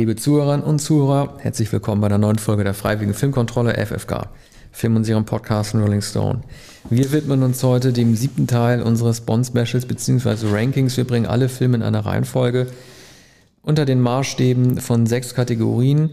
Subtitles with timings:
[0.00, 4.30] Liebe Zuhörerinnen und Zuhörer, herzlich willkommen bei der neuen Folge der Freiwilligen Filmkontrolle FFK,
[4.72, 6.40] Film und Serien Podcast Rolling Stone.
[6.88, 10.50] Wir widmen uns heute dem siebten Teil unseres Bond-Specials bzw.
[10.50, 10.96] Rankings.
[10.96, 12.68] Wir bringen alle Filme in einer Reihenfolge
[13.60, 16.08] unter den Maßstäben von sechs Kategorien.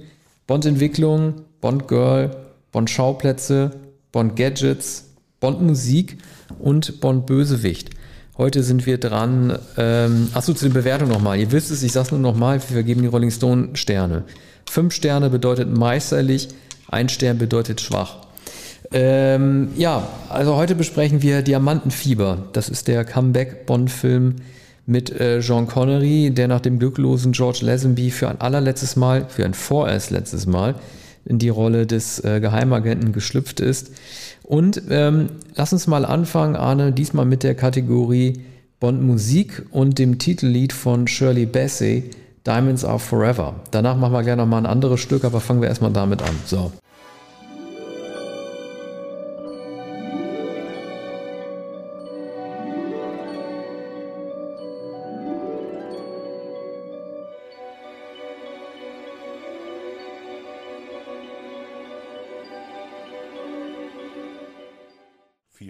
[0.48, 2.32] Bond-Entwicklung, Bond-Girl,
[2.74, 3.72] Bond-Schauplätze,
[4.12, 6.18] Bond-Gadgets, Bond-Musik
[6.60, 7.92] und Bond-Bösewicht.
[8.38, 9.58] Heute sind wir dran.
[9.78, 11.40] Ähm, achso, zu den Bewertungen nochmal.
[11.40, 14.26] Ihr wisst es, ich sag's nur nochmal, wir vergeben die Rolling Stone Sterne.
[14.70, 16.50] Fünf Sterne bedeutet meisterlich,
[16.88, 18.18] ein Stern bedeutet schwach.
[18.92, 22.50] Ähm, ja, also heute besprechen wir Diamantenfieber.
[22.54, 24.36] Das ist der Comeback-Bond-Film
[24.86, 29.46] mit äh, Sean Connery, der nach dem glücklosen George Lazenby für ein allerletztes Mal, für
[29.46, 30.76] ein vorerst letztes Mal,
[31.28, 33.92] in die Rolle des äh, Geheimagenten geschlüpft ist.
[34.44, 38.42] Und ähm, lass uns mal anfangen, Arne, diesmal mit der Kategorie
[38.80, 42.12] Bond Musik und dem Titellied von Shirley Bassey,
[42.46, 43.56] Diamonds Are Forever.
[43.72, 46.36] Danach machen wir gerne nochmal ein anderes Stück, aber fangen wir erstmal damit an.
[46.46, 46.72] So.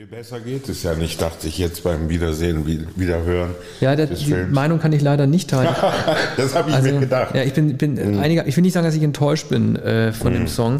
[0.09, 3.51] Besser geht es ja nicht, dachte ich jetzt beim Wiedersehen, Wiederhören.
[3.81, 4.53] Ja, der, die Films.
[4.53, 5.75] Meinung kann ich leider nicht teilen.
[6.37, 7.35] das habe ich also, mir gedacht.
[7.35, 8.19] Ja, ich bin, bin mhm.
[8.19, 10.37] einiger, ich will nicht sagen, dass ich enttäuscht bin äh, von mhm.
[10.37, 10.77] dem Song.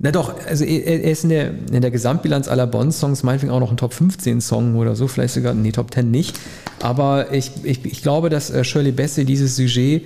[0.00, 3.70] Na doch, also er, ist in der, in der Gesamtbilanz aller Bond-Songs meinetwegen auch noch
[3.70, 6.38] ein Top 15-Song oder so, vielleicht sogar, nee, Top 10 nicht.
[6.80, 10.04] Aber ich, ich, ich glaube, dass äh, Shirley Bassey dieses Sujet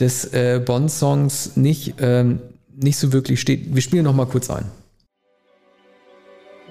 [0.00, 2.38] des äh, Bond-Songs nicht, ähm,
[2.74, 3.74] nicht so wirklich steht.
[3.74, 4.66] Wir spielen noch mal kurz ein.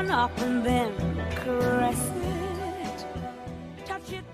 [0.00, 0.88] One up and then
[1.44, 3.06] caress it,
[3.86, 4.24] touch it,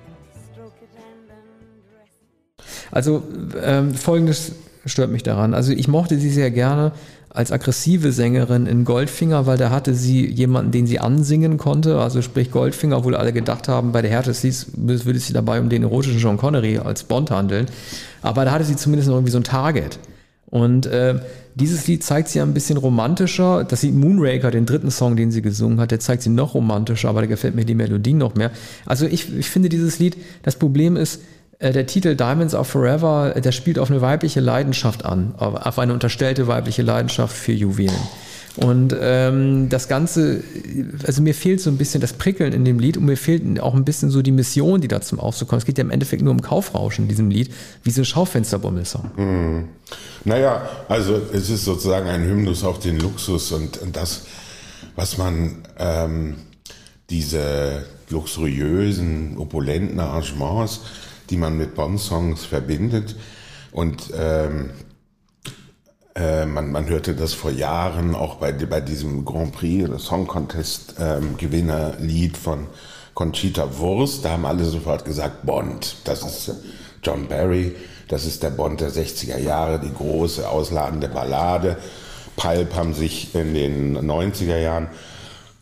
[0.52, 2.92] stroke it and undress it.
[2.92, 3.22] Also
[3.62, 4.52] ähm, folgendes
[4.84, 5.54] stört mich daran.
[5.54, 6.92] Also ich mochte sie sehr gerne
[7.30, 11.98] als aggressive Sängerin in Goldfinger, weil da hatte sie jemanden, den sie ansingen konnte.
[11.98, 15.60] Also sprich Goldfinger, obwohl alle gedacht haben, bei der Härte Lieds würde es sich dabei
[15.60, 17.66] um den erotischen John Connery als Bond handeln.
[18.22, 19.98] Aber da hatte sie zumindest noch irgendwie so ein Target.
[20.48, 21.18] Und äh,
[21.54, 23.64] dieses Lied zeigt sie ein bisschen romantischer.
[23.64, 27.08] Das Lied Moonraker, den dritten Song, den sie gesungen hat, der zeigt sie noch romantischer,
[27.08, 28.50] aber da gefällt mir die Melodie noch mehr.
[28.84, 31.22] Also ich, ich finde dieses Lied, das Problem ist,
[31.58, 35.92] äh, der Titel Diamonds Are Forever, der spielt auf eine weibliche Leidenschaft an, auf eine
[35.92, 37.96] unterstellte weibliche Leidenschaft für Juwelen.
[38.56, 40.42] Und ähm, das Ganze,
[41.06, 43.74] also mir fehlt so ein bisschen das Prickeln in dem Lied und mir fehlt auch
[43.74, 45.62] ein bisschen so die Mission, die da zum Ausdruck kommt.
[45.62, 47.52] Es geht ja im Endeffekt nur um Kaufrauschen in diesem Lied,
[47.82, 49.10] wie so ein Schaufensterbummelsong.
[49.16, 49.68] Hm.
[50.24, 54.22] Naja, also es ist sozusagen ein Hymnus auf den Luxus und, und das,
[54.96, 56.36] was man ähm,
[57.10, 60.80] diese luxuriösen, opulenten Arrangements,
[61.30, 63.16] die man mit Bond-Songs verbindet
[63.72, 64.70] und ähm,
[66.16, 70.26] äh, man, man hörte das vor Jahren auch bei, bei diesem Grand Prix oder Song
[70.26, 72.66] Contest ähm, Gewinnerlied von
[73.12, 74.24] Conchita Wurst.
[74.24, 76.54] Da haben alle sofort gesagt, Bond, das ist
[77.02, 77.76] John Barry,
[78.08, 81.76] das ist der Bond der 60er Jahre, die große ausladende Ballade.
[82.36, 84.88] Pulp haben sich in den 90er Jahren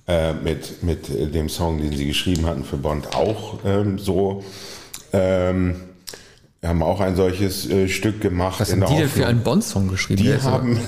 [0.06, 4.44] äh, mit, mit dem Song, den sie geschrieben hatten für Bond, auch ähm, so
[5.12, 5.80] ähm,
[6.64, 8.58] wir haben auch ein solches äh, Stück gemacht.
[8.58, 10.22] Was haben die denn für einen Bond-Song geschrieben?
[10.22, 10.80] Die haben,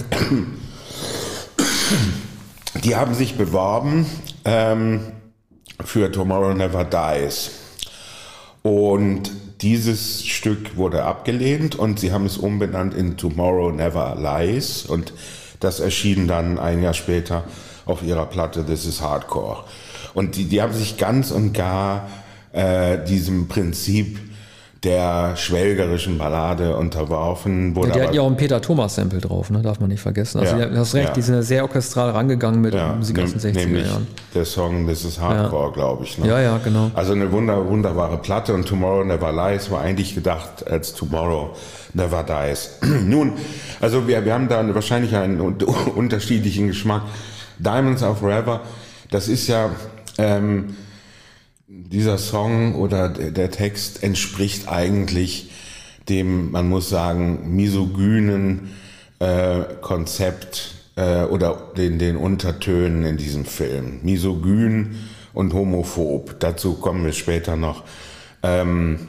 [2.83, 4.07] die haben sich beworben
[4.47, 5.01] ähm,
[5.85, 7.51] für Tomorrow Never Dies.
[8.63, 9.31] Und
[9.61, 14.87] dieses Stück wurde abgelehnt und sie haben es umbenannt in Tomorrow Never Lies.
[14.87, 15.13] Und
[15.61, 17.45] das erschien dann ein Jahr später
[17.85, 19.65] auf ihrer Platte This is Hardcore.
[20.15, 22.09] Und die, die haben sich ganz und gar
[22.55, 24.21] äh, diesem Prinzip
[24.87, 27.75] der schwelgerischen Ballade unterworfen.
[27.75, 29.61] Wurde ja, die hatten ja auch ein Peter Thomas Sample drauf, ne?
[29.61, 30.39] darf man nicht vergessen.
[30.39, 31.13] Also ja, du hast recht, ja.
[31.13, 34.07] die sind ja sehr orchestral rangegangen mit ja, Musik aus den 60er Jahren.
[34.33, 35.73] Der Song This is Hardcore, ja.
[35.73, 36.17] glaube ich.
[36.19, 36.29] Ne?
[36.29, 36.93] Ja, ja, genau.
[36.95, 41.57] Also eine wunder, wunderbare Platte und Tomorrow Never Lies war eigentlich gedacht als Tomorrow
[41.93, 42.79] Never Dies.
[43.05, 43.33] Nun,
[43.81, 45.41] also wir, wir haben da wahrscheinlich einen
[45.97, 47.03] unterschiedlichen Geschmack.
[47.59, 48.61] Diamonds of Forever,
[49.11, 49.71] das ist ja...
[50.19, 50.77] Ähm,
[51.69, 55.51] dieser Song oder der Text entspricht eigentlich
[56.09, 58.71] dem, man muss sagen, misogynen
[59.19, 64.01] äh, Konzept äh, oder den, den Untertönen in diesem Film.
[64.03, 64.95] Misogyn
[65.35, 66.39] und homophob.
[66.39, 67.83] Dazu kommen wir später noch.
[68.45, 69.09] Ähm,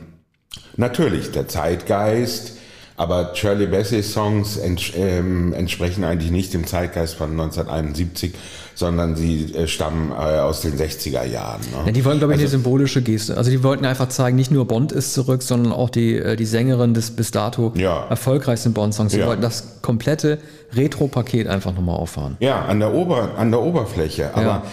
[0.77, 2.56] natürlich, der Zeitgeist,
[2.98, 8.34] aber Shirley Bassey Songs ents ähm, entsprechen eigentlich nicht dem Zeitgeist von 1971,
[8.74, 11.62] sondern sie äh, stammen äh, aus den 60er Jahren.
[11.62, 11.84] Ne?
[11.86, 13.38] Ja, die wollten, glaube ich, also, eine symbolische Geste.
[13.38, 16.46] Also die wollten einfach zeigen, nicht nur Bond ist zurück, sondern auch die, äh, die
[16.46, 18.08] Sängerin des bis dato ja.
[18.10, 19.12] erfolgreichsten Bond-Songs.
[19.12, 19.28] Sie ja.
[19.28, 20.40] wollten das komplette
[20.74, 22.38] Retro-Paket einfach nochmal auffahren.
[22.40, 24.32] Ja, an der, Ober an der Oberfläche.
[24.34, 24.64] Aber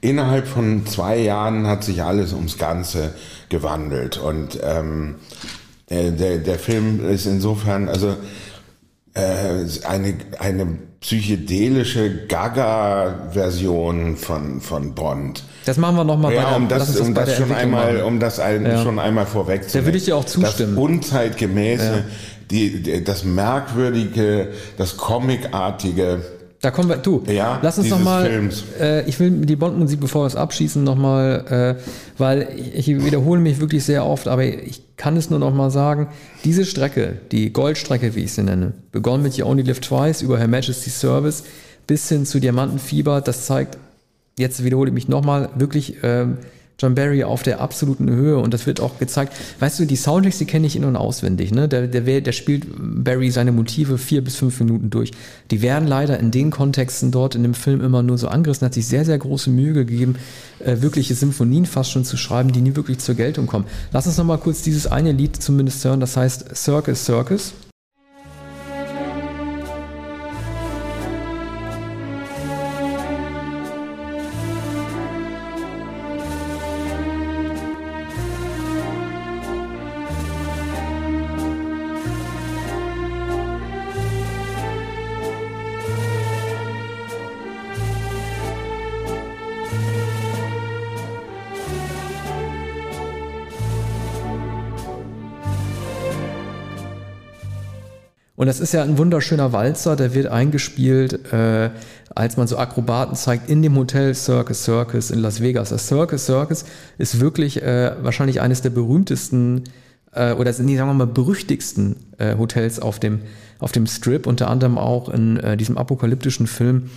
[0.00, 3.12] innerhalb von zwei Jahren hat sich alles ums Ganze
[3.48, 4.18] gewandelt.
[4.18, 5.16] Und ähm,
[5.92, 8.16] der, der, der Film ist insofern, also
[9.14, 15.42] äh, eine, eine psychedelische Gaga-Version von, von Bond.
[15.66, 18.40] Das machen wir nochmal ja, bei der, um das, um das schon einmal, um das
[18.40, 18.82] ein, ja.
[18.82, 19.84] schon einmal vorwegzunehmen.
[19.84, 20.76] Da würde ich dir auch zustimmen.
[20.76, 22.04] Das unzeitgemäße, ja.
[22.50, 24.48] die, das merkwürdige,
[24.78, 26.22] das comicartige,
[26.62, 28.48] da kommen wir, du, ja, lass uns nochmal,
[28.80, 31.82] äh, ich will die Bond-Musik, bevor wir es abschießen, nochmal, äh,
[32.18, 36.06] weil ich, ich, wiederhole mich wirklich sehr oft, aber ich kann es nur nochmal sagen,
[36.44, 40.38] diese Strecke, die Goldstrecke, wie ich sie nenne, begonnen mit You Only Live Twice über
[40.38, 41.42] Her Majesty's Service
[41.88, 43.76] bis hin zu Diamantenfieber, das zeigt,
[44.38, 46.38] jetzt wiederhole ich mich nochmal, wirklich ähm,
[46.82, 49.34] John Barry auf der absoluten Höhe und das wird auch gezeigt.
[49.60, 51.52] Weißt du, die Soundtracks, die kenne ich in- und auswendig.
[51.52, 51.68] Ne?
[51.68, 55.12] Der, der, der spielt Barry seine Motive vier bis fünf Minuten durch.
[55.52, 58.74] Die werden leider in den Kontexten dort in dem Film immer nur so angerissen, hat
[58.74, 60.16] sich sehr, sehr große Mühe gegeben,
[60.58, 63.66] äh, wirkliche Symphonien fast schon zu schreiben, die nie wirklich zur Geltung kommen.
[63.92, 67.52] Lass uns noch mal kurz dieses eine Lied zumindest hören, das heißt Circus Circus.
[98.42, 101.70] Und das ist ja ein wunderschöner Walzer, der wird eingespielt, äh,
[102.12, 105.68] als man so Akrobaten zeigt in dem Hotel Circus Circus in Las Vegas.
[105.68, 106.64] Das Circus Circus
[106.98, 109.62] ist wirklich äh, wahrscheinlich eines der berühmtesten
[110.12, 113.20] äh, oder nee, sagen wir mal berüchtigsten äh, Hotels auf dem,
[113.60, 116.90] auf dem Strip, unter anderem auch in äh, diesem apokalyptischen Film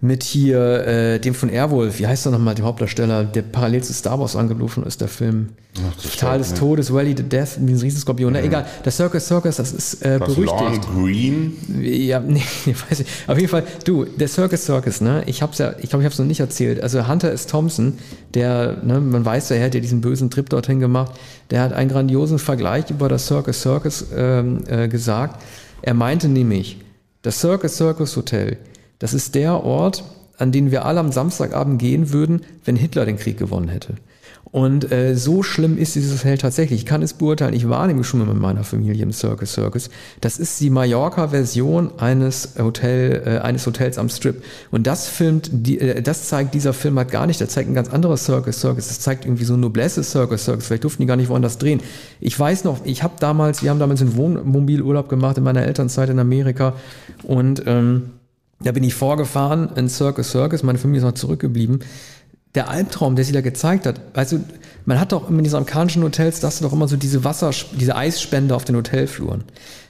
[0.00, 3.94] mit hier äh, dem von Airwolf, wie heißt er nochmal, der Hauptdarsteller, der parallel zu
[3.94, 5.50] Star Wars angelaufen ist, der Film.
[5.78, 8.32] Ach, Tal des Todes, Rally the Death, wie ein Riesenskorpion.
[8.32, 8.38] Mhm.
[8.38, 10.84] Na egal, der Circus Circus, das ist äh, Was, berüchtigt.
[10.94, 11.56] Long Green?
[11.82, 13.06] Ja, nee, weiß ich.
[13.26, 16.18] Auf jeden Fall, du, der Circus Circus, ne, ich hab's ja, ich glaube, ich hab's
[16.18, 16.82] noch nicht erzählt.
[16.82, 17.46] Also Hunter S.
[17.46, 17.98] Thompson,
[18.34, 21.12] der, ne, man weiß ja, er hat ja diesen bösen Trip dorthin gemacht,
[21.50, 25.42] der hat einen grandiosen Vergleich über das Circus Circus ähm, äh, gesagt.
[25.80, 26.78] Er meinte nämlich,
[27.22, 28.58] das Circus Circus Hotel
[28.98, 30.04] das ist der Ort,
[30.38, 33.94] an den wir alle am Samstagabend gehen würden, wenn Hitler den Krieg gewonnen hätte.
[34.52, 36.80] Und äh, so schlimm ist dieses Hotel tatsächlich.
[36.80, 37.52] Ich kann es beurteilen.
[37.52, 39.90] Ich war nämlich schon mal mit meiner Familie im Circus Circus.
[40.20, 44.42] Das ist die Mallorca-Version eines Hotel, äh, eines Hotels am Strip.
[44.70, 47.40] Und das filmt, die, äh, das zeigt dieser Film halt gar nicht.
[47.40, 48.88] Der zeigt ein ganz anderes Circus Circus.
[48.88, 50.68] Das zeigt irgendwie so ein Noblesse Circus Circus.
[50.68, 51.82] Vielleicht durften die gar nicht woanders drehen.
[52.20, 56.08] Ich weiß noch, ich habe damals, wir haben damals einen Wohnmobilurlaub gemacht in meiner Elternzeit
[56.08, 56.74] in Amerika
[57.24, 58.12] und ähm,
[58.60, 61.80] da bin ich vorgefahren in Circus Circus, meine Familie ist noch zurückgeblieben.
[62.56, 64.40] Der Albtraum, der sie da gezeigt hat, also
[64.86, 67.50] man hat doch in diesen amerikanischen Hotels, da hast du doch immer so diese Wasser,
[67.78, 69.44] diese Eisspende auf den Hotelfluren.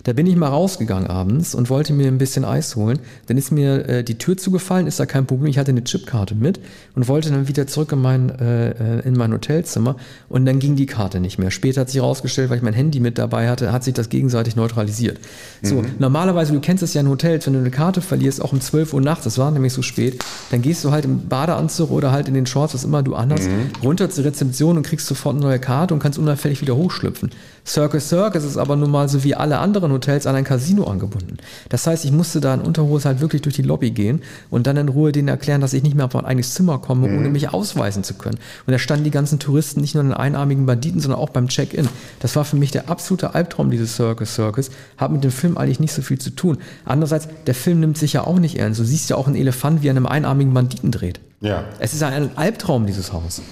[0.04, 3.00] Da bin ich mal rausgegangen abends und wollte mir ein bisschen Eis holen.
[3.26, 5.50] Dann ist mir äh, die Tür zugefallen, ist da kein Problem.
[5.50, 6.60] Ich hatte eine Chipkarte mit
[6.94, 9.96] und wollte dann wieder zurück in mein, äh, in mein Hotelzimmer
[10.28, 11.50] und dann ging die Karte nicht mehr.
[11.50, 14.54] Später hat sich herausgestellt, weil ich mein Handy mit dabei hatte, hat sich das gegenseitig
[14.54, 15.18] neutralisiert.
[15.60, 15.96] So, mhm.
[15.98, 18.94] normalerweise, du kennst es ja in Hotels, wenn du eine Karte verlierst, auch um 12
[18.94, 22.28] Uhr nachts, das war nämlich so spät, dann gehst du halt im Badeanzug oder halt
[22.28, 23.70] in den Shorts, was immer du anhast, mhm.
[23.82, 27.30] runter zur Rezeption und kriegst sofort eine neue Karte und kannst unauffällig wieder hochschlüpfen.
[27.66, 31.36] Circus Circus ist aber nun mal so wie alle anderen Hotels an ein Casino angebunden.
[31.68, 34.78] Das heißt, ich musste da in Unterhose halt wirklich durch die Lobby gehen und dann
[34.78, 37.18] in Ruhe denen erklären, dass ich nicht mehr auf mein eigenes Zimmer komme, mhm.
[37.18, 38.38] ohne mich ausweisen zu können.
[38.66, 41.90] Und da standen die ganzen Touristen nicht nur in einarmigen Banditen, sondern auch beim Check-in.
[42.20, 44.70] Das war für mich der absolute Albtraum, dieses Circus Circus.
[44.96, 46.56] Hat mit dem Film eigentlich nicht so viel zu tun.
[46.86, 48.80] Andererseits, der Film nimmt sich ja auch nicht ernst.
[48.80, 51.20] Du siehst ja auch einen Elefant, wie er einem einarmigen Banditen dreht.
[51.40, 51.64] Ja.
[51.78, 53.42] Es ist ein Albtraum, dieses Haus.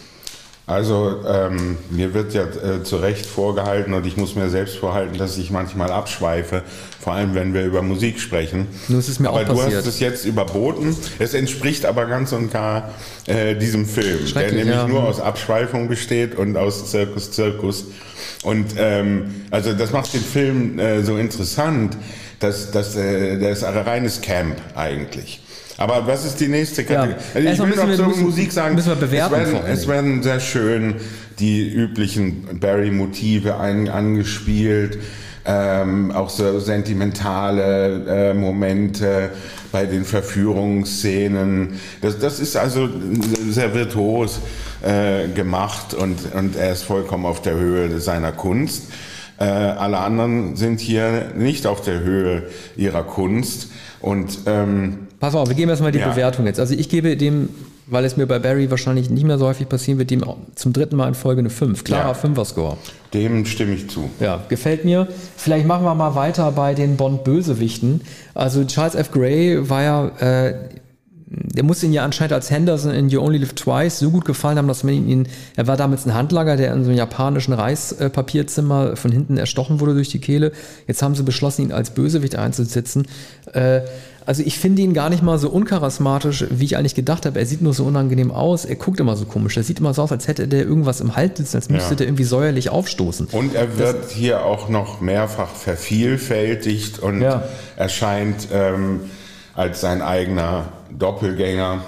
[0.67, 5.19] Also ähm, mir wird ja äh, zu Recht vorgehalten und ich muss mir selbst vorhalten,
[5.19, 6.63] dass ich manchmal abschweife,
[6.99, 8.67] vor allem wenn wir über Musik sprechen.
[8.89, 9.77] Nur ist es mir aber auch du passiert.
[9.77, 10.97] hast es jetzt überboten.
[11.19, 12.95] Es entspricht aber ganz und gar
[13.27, 14.89] äh, diesem Film, der nämlich ja.
[14.89, 17.85] nur aus Abschweifung besteht und aus Zirkus Zirkus.
[18.43, 21.95] Und ähm, also das macht den Film äh, so interessant,
[22.41, 25.44] dass, dass äh, der ist ein reines Camp eigentlich.
[25.77, 27.11] Aber was ist die nächste Kategorie?
[27.11, 27.17] Ja.
[27.35, 29.67] Also ich Erstmal will noch wir- zur müssen- Musik sagen, müssen wir bewerten es werden,
[29.73, 30.95] es werden sehr schön
[31.41, 34.99] die üblichen Barry-Motive angespielt,
[35.47, 39.31] ähm, auch so sentimentale äh, Momente
[39.73, 41.81] bei den Verführungsszenen.
[42.01, 42.89] Das, das ist also
[43.51, 44.39] sehr virtuos
[44.83, 48.85] äh, gemacht und, und er ist vollkommen auf der Höhe seiner Kunst.
[49.39, 52.45] Äh, alle anderen sind hier nicht auf der Höhe
[52.77, 53.69] ihrer Kunst
[54.01, 56.11] und ähm, Pass auf, wir geben erstmal die Ja.
[56.11, 56.61] Bewertung jetzt.
[56.61, 57.49] Also ich gebe dem,
[57.87, 60.75] weil es mir bei Barry wahrscheinlich nicht mehr so häufig passieren wird, dem auch zum
[60.75, 61.83] dritten Mal in Folge eine 5.
[61.83, 62.13] Klarer Ja.
[62.15, 62.77] 5er-Score.
[63.15, 64.11] dem stimme ich zu.
[64.21, 65.09] Ja, gefällt mir.
[65.37, 68.03] Vielleicht machen wir mal weiter bei den Bond-Bösewichten.
[68.35, 69.13] Also Charles F.
[69.13, 70.55] Gray war ja, äh,
[71.27, 74.59] der muss ihn ja anscheinend als Henderson in You Only Live Twice so gut gefallen
[74.59, 75.27] haben, dass man ihn,
[75.57, 79.95] er war damals ein Handlanger, der in so einem japanischen Reispapierzimmer von hinten erstochen wurde
[79.95, 80.53] durch die Kehle.
[80.87, 83.07] Jetzt haben sie beschlossen, ihn als Bösewicht einzusetzen.
[83.53, 83.81] Äh,
[84.27, 87.39] also ich finde ihn gar nicht mal so uncharismatisch, wie ich eigentlich gedacht habe.
[87.39, 88.65] Er sieht nur so unangenehm aus.
[88.65, 89.57] Er guckt immer so komisch.
[89.57, 91.97] Er sieht immer so aus, als hätte der irgendwas im Hals sitzen, als müsste Ja.
[91.97, 93.29] der irgendwie säuerlich aufstoßen.
[93.33, 97.43] Und er wird hier auch noch mehrfach vervielfältigt und Ja.
[97.77, 99.01] erscheint ähm,
[99.55, 100.67] als sein eigener
[100.97, 101.83] Doppelgänger,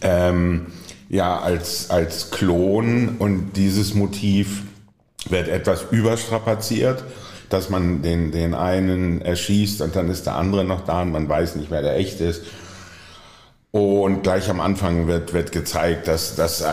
[0.00, 0.66] ähm,
[1.08, 3.16] ja, als, als Klon.
[3.18, 4.62] Und dieses Motiv
[5.28, 7.04] wird etwas überstrapaziert,
[7.52, 11.28] dass man den, den einen erschießt und dann ist der andere noch da und man
[11.28, 12.42] weiß nicht, wer der echte ist.
[13.74, 16.66] Und gleich am Anfang wird, wird gezeigt, dass, dass äh,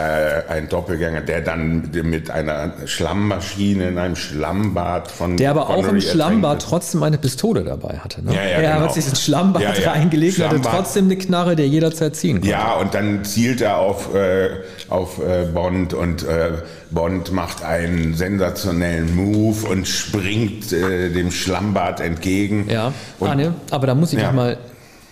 [0.49, 5.85] ein Doppelgänger, der dann mit einer Schlammmaschine in einem Schlammbad von Der aber auch im
[5.85, 8.21] Connery Schlammbad trotzdem eine Pistole dabei hatte.
[8.21, 8.33] Ne?
[8.35, 8.83] Ja, ja, er genau.
[8.87, 9.91] hat sich ins Schlammbad Ja, ja.
[9.91, 10.75] reingelegt und hatte Schlammbad.
[10.75, 12.49] trotzdem eine Knarre, der jederzeit ziehen konnte.
[12.49, 14.49] Ja, und dann zielt er auf, äh,
[14.89, 16.51] auf äh, Bond und äh,
[16.91, 22.67] Bond macht einen sensationellen Move und springt äh, dem Schlammbad entgegen.
[22.69, 24.33] Ja, und, Arne, aber da muss ich Ja.
[24.33, 24.57] mal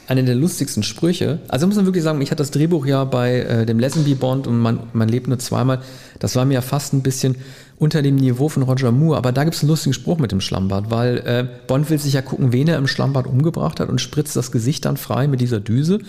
[0.07, 1.39] eine der lustigsten Sprüche.
[1.49, 4.47] Also muss man wirklich sagen, ich hatte das Drehbuch ja bei äh, dem Lazenby Bond
[4.47, 5.81] und man, man lebt nur zweimal.
[6.19, 7.35] Das war mir ja fast ein bisschen
[7.77, 10.41] unter dem Niveau von Roger Moore, aber da gibt es einen lustigen Spruch mit dem
[10.41, 14.01] Schlammbad, weil äh, Bond will sich ja gucken, wen er im Schlammbad umgebracht hat und
[14.01, 15.99] spritzt das Gesicht dann frei mit dieser Düse.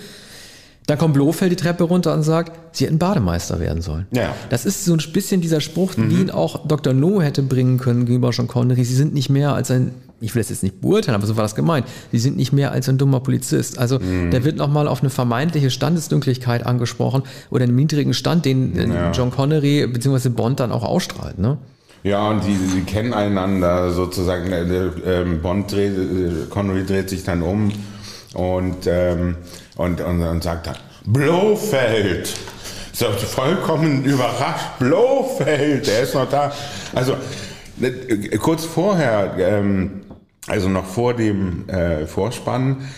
[0.86, 4.06] Dann kommt Blofeld die Treppe runter und sagt, sie hätten Bademeister werden sollen.
[4.10, 4.34] Ja.
[4.48, 6.94] Das ist so ein bisschen dieser Spruch, wie ihn auch Dr.
[6.94, 8.84] No hätte bringen können gegenüber Sean Connery.
[8.84, 11.42] Sie sind nicht mehr als ein, ich will das jetzt nicht beurteilen, aber so war
[11.44, 11.86] das gemeint.
[12.12, 13.78] Sie sind nicht mehr als ein dummer Polizist.
[13.78, 18.88] Also der wird nochmal auf eine vermeintliche Standesdünglichkeit angesprochen oder einen niedrigen Stand, den äh,
[18.88, 19.12] Ja.
[19.12, 20.30] John Connery bzw.
[20.30, 21.38] Bond dann auch ausstrahlt.
[21.38, 21.58] Ne?
[22.02, 24.50] Ja, und die, die kennen einander sozusagen.
[24.50, 27.72] Der, der, ähm, Bond dreht, äh, Connery dreht sich dann um
[28.34, 29.36] und, ähm,
[29.76, 32.34] und, und, und sagt dann, Blofeld!
[32.92, 36.52] So vollkommen überrascht, Blofeld, der ist noch da.
[36.94, 37.14] Also
[37.80, 40.00] äh, kurz vorher, ähm,
[40.48, 42.88] also noch vor dem äh, Vorspann,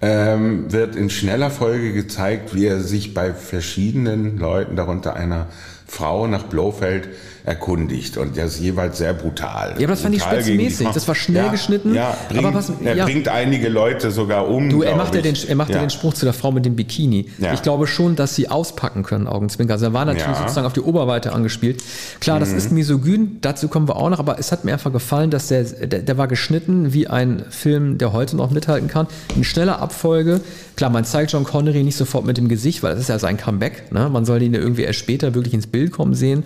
[0.00, 5.46] ähm, wird in schneller Folge gezeigt, wie er sich bei verschiedenen Leuten, darunter einer
[5.86, 7.08] Frau nach Blofeld,
[7.48, 8.18] erkundigt.
[8.18, 9.70] Und das ist jeweils sehr brutal.
[9.70, 10.94] Ja, aber das fand ich Brutal gegen die spitzenmäßig.
[10.94, 13.04] Das war schnell ja, geschnitten, Ja, bringt, aber was- er ja.
[13.04, 14.68] bringt einige Leute sogar um.
[14.68, 15.48] Du, er macht, ja den, ich.
[15.48, 15.80] er macht ja.
[15.80, 17.30] den Spruch zu der Frau mit dem Bikini.
[17.54, 19.72] Ich glaube schon, dass sie auspacken können, Augenzwinker.
[19.72, 20.28] Also er war natürlich.
[20.28, 20.42] Mhm.
[20.42, 21.82] sozusagen auf die Oberweite angespielt.
[22.20, 25.30] Klar, das ist misogyn, dazu kommen wir auch noch, aber es hat mir einfach gefallen,
[25.30, 29.06] dass der, der, der war geschnitten wie ein Film, der heute noch mithalten kann.
[29.34, 30.40] In schneller Abfolge.
[30.76, 33.36] Klar, man zeigt John Connery nicht sofort mit dem Gesicht, weil das ist ja sein
[33.38, 33.90] Comeback.
[33.92, 34.08] Ne?
[34.10, 36.44] Man soll ihn ja irgendwie erst später wirklich ins Bild kommen sehen.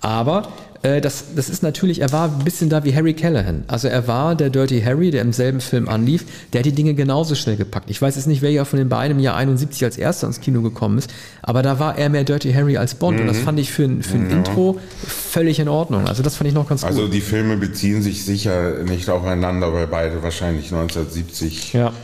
[0.00, 0.48] Aber
[0.82, 3.64] äh, das, das ist natürlich, er war ein bisschen da wie Harry Callahan.
[3.68, 6.92] Also er war der Dirty Harry, der im selben Film anlief, der hat die Dinge
[6.92, 7.88] genauso schnell gepackt.
[7.88, 10.60] Ich weiß jetzt nicht, welcher von den beiden im Jahr 71 als erster ins Kino
[10.60, 11.08] gekommen ist,
[11.40, 14.02] aber da war er mehr Dirty Harry als Bond und das fand ich für ein,
[14.02, 16.06] für ein Intro völlig in Ordnung.
[16.06, 17.14] Also das fand ich noch ganz Also gut.
[17.14, 21.94] die Filme beziehen sich sicher nicht aufeinander, weil beide wahrscheinlich 1970 Ja.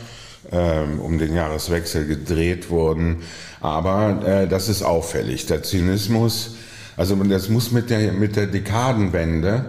[0.51, 3.23] Ähm, um den Jahreswechsel gedreht wurden.
[3.59, 5.45] Aber äh, das ist auffällig.
[5.45, 6.55] Der Zynismus,
[6.97, 9.65] also das muss mit der, mit der Dekadenwende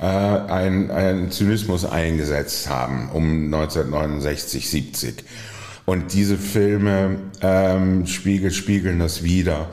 [0.00, 5.24] äh, ein, ein Zynismus eingesetzt haben, um 1969, 70.
[5.86, 9.70] Und diese Filme ähm, spiegel, spiegeln das wieder.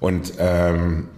[0.00, 1.08] Und ähm,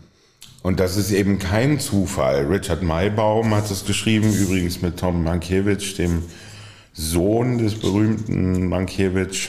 [0.67, 2.47] und das ist eben kein Zufall.
[2.47, 6.25] Richard Maybaum hat es geschrieben, übrigens mit Tom Mankiewicz, dem
[6.97, 9.49] Sohn des berühmten Mankiewicz.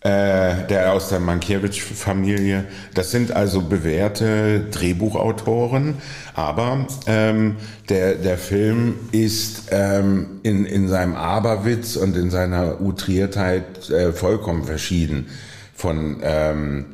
[0.00, 2.66] äh, der aus der Mankiewicz-Familie.
[2.94, 5.96] Das sind also bewährte Drehbuchautoren,
[6.34, 7.56] aber ähm,
[7.88, 14.62] der, der Film ist ähm, in, in seinem Aberwitz und in seiner Utriertheit äh, vollkommen
[14.62, 15.26] verschieden
[15.74, 16.86] von ähm,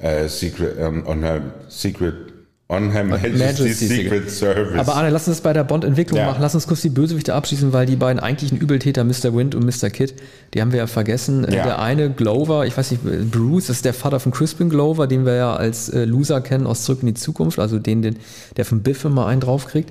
[0.00, 1.04] äh, Secret, ähm,
[1.68, 2.37] Secret
[2.70, 4.78] On Her Majesty's Majesty's Secret Service.
[4.78, 6.26] Aber Arne, lass uns bei der Bond-Entwicklung Ja.
[6.26, 6.42] machen.
[6.42, 9.34] Lass uns kurz die Bösewichte abschließen, weil die beiden eigentlichen Übeltäter, Mr.
[9.34, 9.88] Wind und Mr.
[9.88, 10.14] Kid,
[10.52, 11.44] die haben wir ja vergessen.
[11.44, 11.64] Ja.
[11.64, 15.24] Der eine, Glover, ich weiß nicht, Bruce, das ist der Vater von Crispin Glover, den
[15.24, 18.16] wir ja als äh, Loser kennen aus Zurück in die Zukunft, also den, den
[18.58, 19.90] der von Biff immer einen draufkriegt.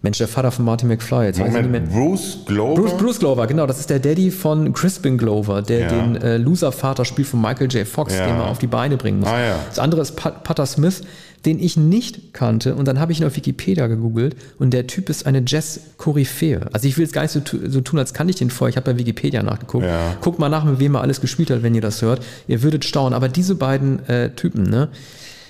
[0.00, 1.80] Mensch, der Vater von Martin McFly, jetzt weiß ich nicht mehr.
[1.80, 2.80] Moment, Bruce Glover?
[2.82, 5.88] Bruce, Bruce Glover, genau, das ist der Daddy von Crispin Glover, der Ja.
[5.88, 7.84] den äh, Loser-Vater spielt von Michael J.
[7.84, 8.26] Fox, Ja.
[8.28, 9.28] den man auf die Beine bringen muss.
[9.28, 9.56] Ah, ja.
[9.68, 11.00] Das andere ist Pat Potter Smith,
[11.44, 15.08] den ich nicht kannte und dann habe ich ihn auf Wikipedia gegoogelt und der Typ
[15.08, 16.68] ist eine Jazz-Koryphäe.
[16.72, 18.76] Also ich will jetzt gar nicht so, so tun, als kannte ich den vorher, ich
[18.76, 19.84] habe bei Wikipedia nachgeguckt.
[19.84, 20.16] Ja.
[20.20, 22.24] Guckt mal nach, mit wem er alles gespielt hat, wenn ihr das hört.
[22.48, 24.88] Ihr würdet staunen, aber diese beiden äh, Typen, ne?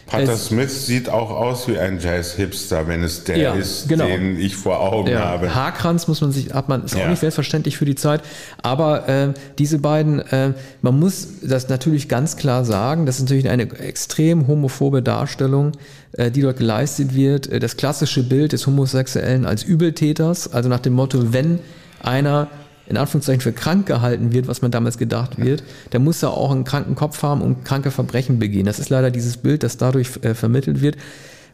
[0.09, 4.07] Pater Es- Smith sieht auch aus wie ein Jazz-Hipster, wenn es der Ja, ist, genau.
[4.07, 5.55] den ich vor Augen Ja, habe.
[5.55, 7.09] Haarkranz muss man sich, hat man, ist auch Ja.
[7.11, 8.23] nicht selbstverständlich für die Zeit.
[8.63, 13.49] Aber äh, diese beiden, äh, man muss das natürlich ganz klar sagen, das ist natürlich
[13.51, 15.73] eine extrem homophobe Darstellung,
[16.13, 17.47] äh, die dort geleistet wird.
[17.53, 21.59] Äh, Das klassische Bild des Homosexuellen als Übeltäters, also nach dem Motto, wenn
[22.03, 22.49] einer
[22.89, 26.51] in Anführungszeichen für krank gehalten wird, was man damals gedacht wird, der muss ja auch
[26.51, 28.67] einen kranken Kopf haben und kranke Verbrechen begehen.
[28.67, 30.97] Das ist leider dieses Bild, das dadurch äh, vermittelt wird.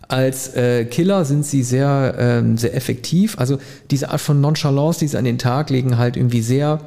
[0.06, 3.38] Als äh, Killer sind sie sehr, ähm, sehr effektiv.
[3.38, 3.58] Also
[3.90, 6.80] diese Art von Nonchalance, die sie an den Tag legen, halt irgendwie sehr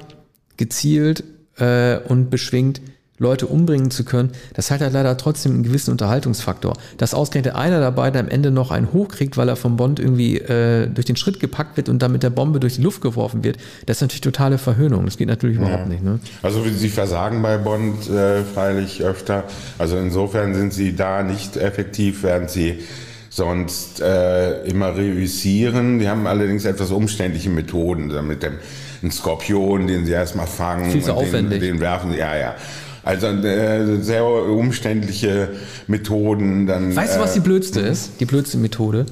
[0.55, 1.23] gezielt
[1.57, 2.81] äh, und beschwingt
[3.19, 6.74] Leute umbringen zu können, das hat halt leider trotzdem einen gewissen Unterhaltungsfaktor.
[6.97, 10.38] Dass ausgerechnet einer der beiden am Ende noch einen hochkriegt, weil er vom Bond irgendwie
[10.38, 13.43] äh, durch den Schritt gepackt wird und dann mit der Bombe durch die Luft geworfen
[13.43, 15.06] wird, das ist natürlich totale Verhöhnung.
[15.06, 16.03] Das geht natürlich überhaupt nicht.
[16.03, 16.19] Ne?
[16.43, 19.45] Also sie versagen bei Bond äh, freilich öfter.
[19.80, 22.80] Also insofern sind sie da nicht effektiv, während sie
[23.30, 25.99] sonst äh, immer reüssieren.
[25.99, 28.53] Die haben allerdings etwas umständliche Methoden, so mit dem
[29.01, 31.62] einen Skorpion, den sie erstmal fangen Viel zu und den, aufwendig.
[31.62, 32.17] den werfen sie.
[32.17, 32.56] Ja, ja.
[33.08, 35.50] Also äh, sehr umständliche
[35.88, 36.67] Methoden.
[36.67, 38.12] Dann, Weißt du, was die äh, blödste ist?
[38.20, 39.06] Die blödste Methode?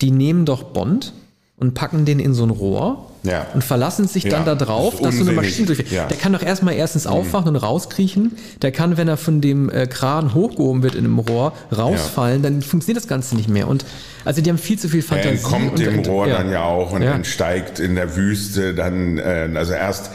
[0.00, 1.12] Die nehmen doch Bond
[1.56, 3.46] und packen den in so ein Rohr Ja.
[3.54, 5.32] und verlassen sich dann Ja, da drauf, das dass so eine.
[5.32, 5.90] Maschine durchfährt.
[5.92, 6.04] Ja.
[6.04, 6.08] Mhm.
[6.08, 8.32] Der kann doch erstmal erstens aufwachen und rauskriechen.
[8.62, 12.42] Der kann, wenn er von dem äh, Kran hochgehoben wird in einem Rohr, rausfallen.
[12.42, 13.68] Dann funktioniert das Ganze nicht mehr.
[13.68, 13.84] Und
[14.24, 15.28] also die haben viel zu viel Er Fantasie.
[15.36, 17.12] entkommt und, dem und- Rohr dann ja auch und Ja.
[17.12, 20.10] entsteigt in der Wüste dann, äh, also erst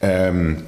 [0.00, 0.58] ähm,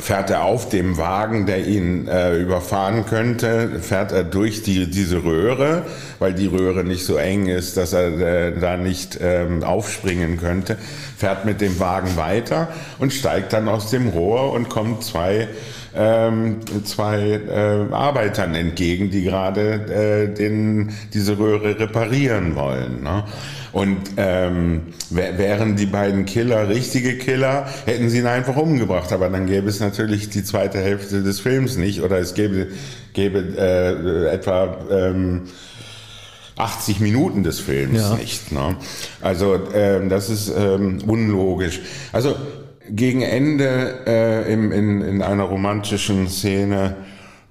[0.00, 5.22] fährt er auf dem Wagen, der ihn äh, überfahren könnte, fährt er durch die, diese
[5.22, 5.82] Röhre,
[6.18, 10.76] weil die Röhre nicht so eng ist, dass er äh, da nicht ähm, aufspringen könnte,
[11.16, 15.48] fährt mit dem Wagen weiter und steigt dann aus dem Rohr und kommt zwei
[15.96, 23.04] ähm, zwei äh, Arbeitern entgegen, die gerade äh, den, diese Röhre reparieren wollen.
[23.04, 23.22] Ne?
[23.74, 29.12] Und ähm, wär, wären die beiden Killer richtige Killer, hätten sie ihn einfach umgebracht.
[29.12, 32.00] Aber dann gäbe es natürlich die zweite Hälfte des Films nicht.
[32.00, 32.68] Oder es gäbe,
[33.14, 35.42] gäbe äh, etwa ähm,
[36.56, 38.14] 80 Minuten des Films Ja.
[38.14, 38.52] nicht.
[38.52, 38.76] Ne?
[39.20, 41.80] Also ähm, das ist ähm, unlogisch.
[42.12, 42.36] Also
[42.88, 46.94] gegen Ende äh, im, in, in einer romantischen Szene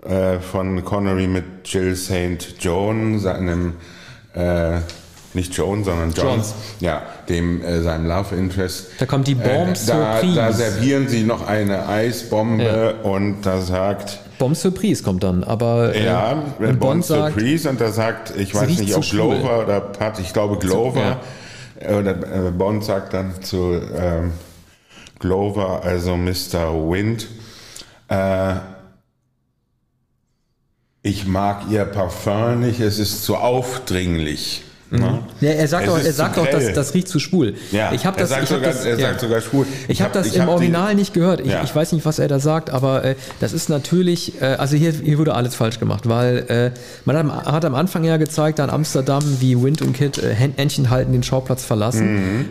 [0.04, 2.56] äh, von Connery mit Jill St.
[2.62, 3.74] John, seinem
[4.36, 4.78] äh,
[5.36, 6.54] nicht Joan, sondern John, Johns.
[6.80, 8.88] ja, dem äh, seinem Love Interest.
[9.00, 10.36] Da kommt die Bombe äh, da, Surprise.
[10.36, 15.44] da servieren sie noch eine Eisbombe und da sagt Bombe Surprise kommt dann.
[15.44, 19.38] Aber äh, ja, und Bond, Surprise und da sagt, ich weiß nicht, ob schwul.
[19.38, 21.22] Glover oder Pat, ich glaube Glover,
[21.80, 22.12] äh, oder
[22.48, 24.34] äh, Bond sagt dann zu ähm,
[25.20, 26.74] Glover, also Mr.
[26.90, 27.28] Wind,
[28.10, 28.56] äh,
[31.02, 34.64] ich mag ihr Parfum nicht, es ist zu aufdringlich.
[35.00, 35.20] Ne?
[35.42, 37.56] Ja, er sagt Es auch, er sagt auch, das, das riecht zu schwul.
[37.72, 39.08] Ja, ich habe er das, sagt ich sogar- das, er ja.
[39.10, 39.66] sagt sogar schwul.
[39.88, 41.40] Ich Ich habe hab- das ich im hab die- Original nicht gehört.
[41.42, 41.64] Ich, Ja.
[41.64, 44.92] ich weiß nicht, was er da sagt, aber äh, das ist natürlich, äh, also hier,
[44.92, 46.72] hier wurde alles falsch gemacht, weil äh,
[47.06, 50.18] man hat, am- hat am Anfang ja gezeigt, da in Amsterdam, wie Wind und Kid
[50.20, 52.14] äh, Hän- Händchen halten, den Schauplatz verlassen.
[52.40, 52.46] Mhm.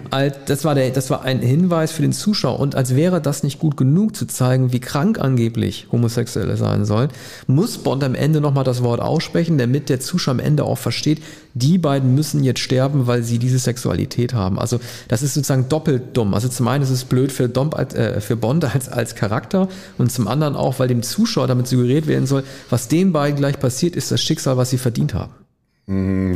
[0.47, 3.59] Das, war der, das war ein Hinweis für den Zuschauer und als wäre das nicht
[3.61, 7.09] gut genug zu zeigen, wie krank angeblich Homosexuelle sein sollen,
[7.47, 11.23] muss Bond am Ende nochmal das Wort aussprechen, damit der Zuschauer am Ende auch versteht,
[11.55, 14.59] die beiden müssen jetzt sterben, weil sie diese Sexualität haben.
[14.59, 16.35] Also das ist sozusagen doppelt dumm.
[16.35, 19.69] Also zum einen ist es blöd für, Dom, äh, für Bond als, als Charakter
[19.99, 23.59] und zum anderen auch, weil dem Zuschauer damit suggeriert werden soll, was den beiden gleich
[23.59, 25.33] passiert, ist das Schicksal, was sie verdient haben.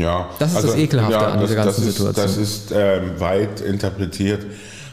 [0.00, 0.26] Ja.
[0.26, 2.26] Also, Das ist das Ekelhafte an das, dieser ganzen das ist, Situation.
[2.26, 4.46] Das ist ähm, weit interpretiert.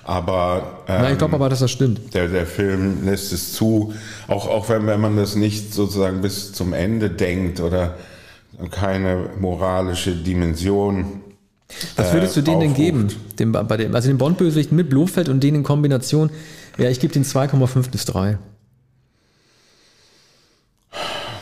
[0.05, 2.13] Aber Na, ich glaube aber, dass das stimmt.
[2.13, 3.93] der, der Film lässt es zu,
[4.27, 7.95] auch, auch wenn, wenn man das nicht sozusagen bis zum Ende denkt oder
[8.71, 11.21] keine moralische Dimension.
[11.95, 12.85] Was würdest du äh, denen denn aufruft.
[12.85, 13.07] geben?
[13.39, 16.29] Dem, bei dem, also den Bond-Bösewicht mit Blofeld und den in Kombination.
[16.77, 18.37] Ja, ich gebe den 2,5 bis 3.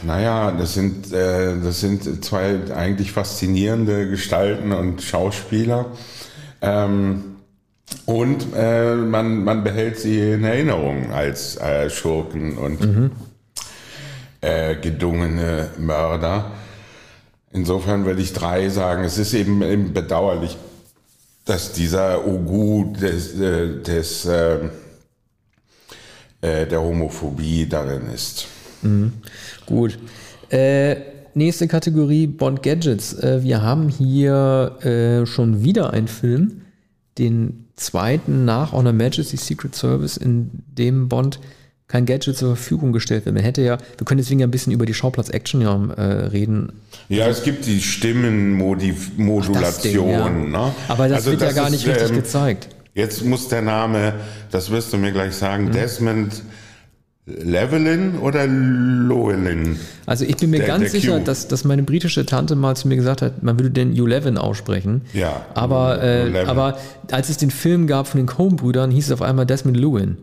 [0.03, 5.87] Naja, das sind, äh, das sind zwei eigentlich faszinierende Gestalten und Schauspieler.
[6.61, 7.35] Ähm,
[8.05, 13.11] und äh, man, man behält sie in Erinnerung als äh, Schurken und
[14.41, 16.51] äh, gedungene Mörder.
[17.53, 19.03] Insofern würde ich drei sagen.
[19.03, 20.57] Es ist eben, bedauerlich,
[21.45, 24.69] dass dieser Ogu des, äh, des äh,
[26.41, 28.47] äh, der Homophobie darin ist.
[29.65, 29.99] Gut.
[30.49, 30.95] Äh,
[31.33, 33.13] nächste Kategorie Bond Gadgets.
[33.13, 36.61] Äh, wir haben hier äh, schon wieder einen Film,
[37.17, 41.39] den zweiten nach Honor Majesty Secret Service, in dem Bond
[41.91, 43.35] kein Gadget zur Verfügung gestellt wird.
[43.35, 46.71] Man hätte ja, wir können deswegen ja ein bisschen über die Schauplatz-Action ja, äh, reden.
[47.09, 50.09] Ja, es gibt die Stimmenmodulation.
[50.09, 50.29] ja.
[50.29, 50.71] ne?
[50.87, 52.67] Aber das Also wird ja gar ist, nicht richtig ähm, gezeigt.
[52.93, 54.13] Jetzt muss der Name,
[54.51, 55.71] das wirst du mir gleich sagen, Mhm.
[55.71, 56.43] Desmond
[57.27, 59.79] Llewellyn oder Llewellyn?
[60.05, 62.87] Also ich bin mir der- ganz der sicher, dass, dass meine britische Tante mal zu
[62.87, 65.01] mir gesagt hat, man würde den U11 aussprechen.
[65.13, 66.45] Ja, Aber, äh, U11.
[66.47, 66.77] aber
[67.11, 70.17] als es den Film gab von den Coen-Brüdern, hieß es auf einmal Desmond Lewin.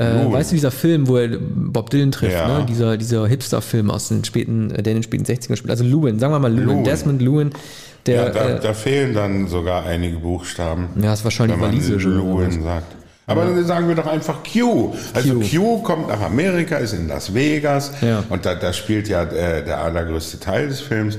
[0.00, 0.32] Äh, Lewin.
[0.32, 2.48] weißt du, dieser Film, wo er Bob Dylan trifft, Ja.
[2.60, 2.66] ne?
[2.66, 5.70] dieser, dieser Hipster-Film aus den späten, äh, der in den späten 60ern spielt.
[5.70, 6.84] Also Lewin, sagen wir mal Lewin, Lewin.
[6.84, 7.50] Desmond Lewin,
[8.06, 10.88] der, Ja, da, äh, da fehlen dann sogar einige Buchstaben.
[11.02, 12.04] ja, ist wahrscheinlich walisisch.
[12.04, 12.96] Llewellyn sagt.
[13.26, 14.92] Aber dann sagen wir doch einfach Q.
[15.14, 15.40] Also Q.
[15.48, 15.78] Q.
[15.82, 18.24] kommt nach Amerika, ist in Las Vegas Ja.
[18.28, 21.16] und da, da spielt ja äh, der allergrößte Teil des Films.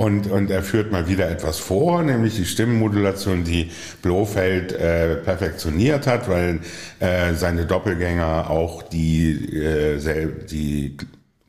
[0.00, 6.06] Und, und er führt mal wieder etwas vor, nämlich die Stimmenmodulation, die Blofeld äh, perfektioniert
[6.06, 6.60] hat, weil
[7.00, 10.96] äh, seine Doppelgänger auch die, äh, die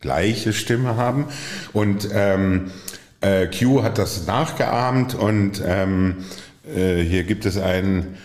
[0.01, 1.27] gleiche Stimme haben.
[1.71, 2.71] Und ähm,
[3.21, 6.17] äh, Q hat das nachgeahmt und ähm,
[6.75, 8.17] äh, hier gibt es einen,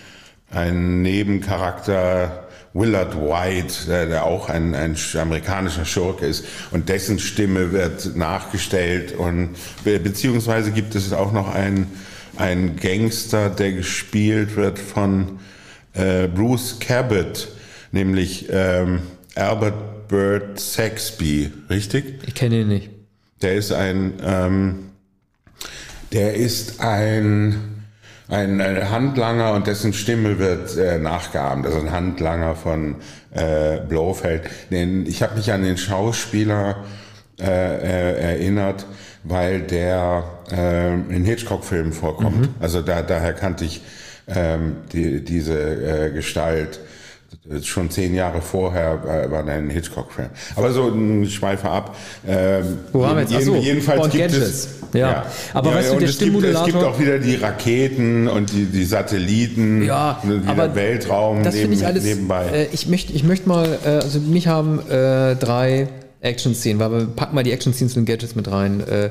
[0.50, 2.45] einen Nebencharakter,
[2.78, 8.14] Willard White, der, der auch ein, ein sch- amerikanischer Schurke ist und dessen Stimme wird
[8.16, 9.50] nachgestellt und
[9.84, 11.86] be beziehungsweise gibt es auch noch einen,
[12.36, 15.38] einen Gangster, der gespielt wird von
[15.94, 17.48] äh, Bruce Cabot,
[17.92, 19.00] nämlich ähm,
[19.34, 22.20] Albert Bird Saxby, richtig?
[22.26, 22.90] Ich kenne ihn nicht.
[23.42, 24.90] Der ist ein, ähm,
[26.12, 27.75] der ist ein,
[28.28, 31.66] ein, ein Handlanger und dessen Stimme wird äh, nachgeahmt.
[31.66, 32.96] Also ein Handlanger von
[33.32, 34.42] äh, Blofeld.
[34.70, 36.84] Den, ich habe mich an den Schauspieler
[37.40, 38.86] äh, äh, erinnert,
[39.22, 42.48] weil der äh, in Hitchcock-Filmen vorkommt.
[42.60, 43.82] Also da, daher kannte ich
[44.28, 46.80] ähm, die, diese äh, Gestalt
[47.62, 50.28] schon zehn Jahre vorher äh, war ein Hitchcock-Film.
[50.56, 51.96] Aber so ein Schweife ab.
[52.26, 53.34] Ähm, Wo waren wir jetzt?
[53.36, 54.48] Ach so, jedenfalls gibt Gadgets.
[54.48, 54.68] es.
[54.92, 55.26] Ja.
[55.54, 58.84] Aber weißt du, der es gibt, es gibt auch wieder die Raketen und die, die
[58.84, 62.04] Satelliten, Ja, wieder aber Weltraum das neben, ich alles.
[62.04, 62.46] nebenbei.
[62.46, 65.88] Äh, ich möchte ich möcht mal, äh, also mich haben äh, drei
[66.20, 69.10] Action-Szenen, weil wir packen mal die Action-Szenen zu den Gadgets mit rein, äh,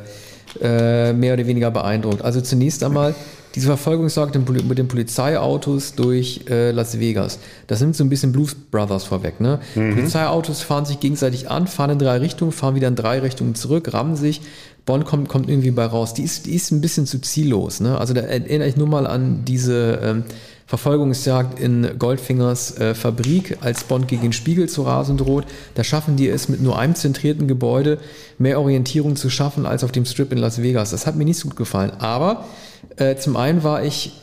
[0.61, 2.21] äh, mehr oder weniger beeindruckt.
[2.21, 3.15] Also zunächst einmal
[3.55, 4.35] diese Verfolgungsjagd
[4.67, 7.39] mit den- Polizeiautos durch äh, Las Vegas.
[7.67, 9.39] Das nimmt so ein bisschen Blues Brothers vorweg.
[9.39, 9.59] Ne?
[9.73, 13.93] Polizeiautos fahren sich gegenseitig an, fahren in drei Richtungen, fahren wieder in drei Richtungen zurück,
[13.93, 14.41] rammen sich.
[14.85, 16.13] Bond kommt, kommt irgendwie bei raus.
[16.13, 17.79] Die ist, die ist ein bisschen zu ziellos.
[17.79, 17.97] Ne?
[17.97, 20.23] Also da erinnere ich nur mal an diese ähm,
[20.67, 25.45] Verfolgungsjagd in Goldfingers äh, Fabrik, als Bond gegen den Spiegel zu rasen droht.
[25.75, 27.99] Da schaffen die es mit nur einem zentrierten Gebäude
[28.39, 30.89] mehr Orientierung zu schaffen als auf dem Strip in Las Vegas.
[30.89, 31.91] Das hat mir nicht so gut gefallen.
[31.99, 32.45] Aber
[32.97, 34.13] äh, zum einen war ich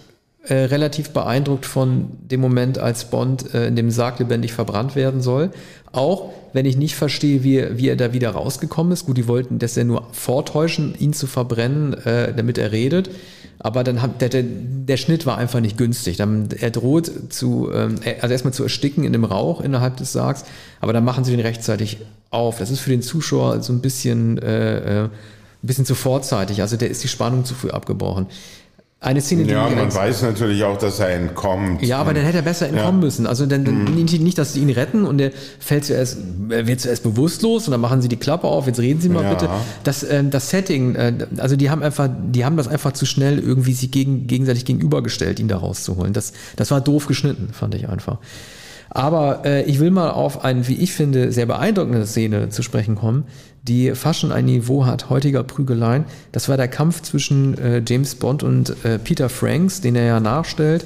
[0.44, 5.20] äh, relativ beeindruckt von dem Moment, als Bond äh, in dem Sarg lebendig verbrannt werden
[5.20, 5.52] soll.
[5.92, 9.06] Auch wenn ich nicht verstehe, wie, wie er da wieder rausgekommen ist.
[9.06, 13.10] Gut, die wollten das ja nur vortäuschen, ihn zu verbrennen, äh, damit er redet.
[13.64, 16.16] Aber dann hat der, der, der Schnitt war einfach nicht günstig.
[16.16, 20.44] Dann, er droht zu, ähm, also erstmal zu ersticken in dem Rauch innerhalb des Sargs,
[20.80, 21.98] aber dann machen sie den rechtzeitig
[22.30, 22.58] auf.
[22.58, 25.10] Das ist für den Zuschauer so ein bisschen, äh, äh, ein
[25.62, 26.60] bisschen zu vorzeitig.
[26.60, 28.26] Also der ist die Spannung zu früh abgebrochen.
[29.04, 31.82] Eine Szene, die ja, man eins- weiß natürlich auch, dass er entkommt.
[31.82, 33.26] ja, aber dann hätte er besser entkommen müssen.
[33.26, 36.18] Also dann, dann nicht, nicht, dass sie ihn retten und der fällt zuerst,
[36.50, 39.24] er wird zuerst bewusstlos und dann machen sie die Klappe auf, jetzt reden Sie mal
[39.24, 39.30] Ja.
[39.34, 39.48] bitte.
[39.82, 43.40] Das, ähm, das Setting, äh, also die haben einfach, die haben das einfach zu schnell
[43.40, 46.12] irgendwie sich gegen, gegenseitig gegenübergestellt, ihn da rauszuholen.
[46.12, 48.18] Das, das war doof geschnitten, fand ich einfach.
[48.94, 52.94] Aber äh, ich will mal auf eine, wie ich finde, sehr beeindruckende Szene zu sprechen
[52.94, 53.24] kommen,
[53.62, 56.04] die fast schon ein Niveau hat heutiger Prügeleien.
[56.30, 60.20] Das war der Kampf zwischen äh, James Bond und äh, Peter Franks, den er ja
[60.20, 60.84] nachstellt,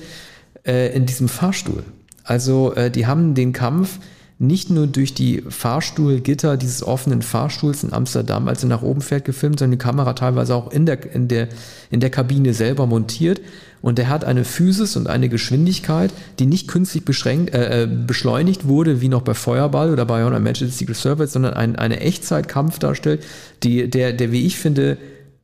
[0.65, 1.83] äh, in diesem Fahrstuhl.
[2.23, 3.99] Also äh, die haben den Kampf
[4.39, 9.25] nicht nur durch die Fahrstuhlgitter dieses offenen Fahrstuhls in Amsterdam, als er nach oben fährt,
[9.25, 11.49] gefilmt, sondern die Kamera teilweise auch in der, in der,
[11.91, 13.41] in der Kabine selber montiert.
[13.87, 18.67] Und er hat eine Physis und eine Geschwindigkeit, die nicht künstlich beschränkt, äh, äh beschleunigt
[18.67, 22.81] wurde, wie noch bei Feuerball oder bei Honor Magic Secret Service, sondern ein, eine Echtzeitkampf
[22.81, 23.23] darstellt,
[23.63, 24.97] die, der, der, wie ich finde,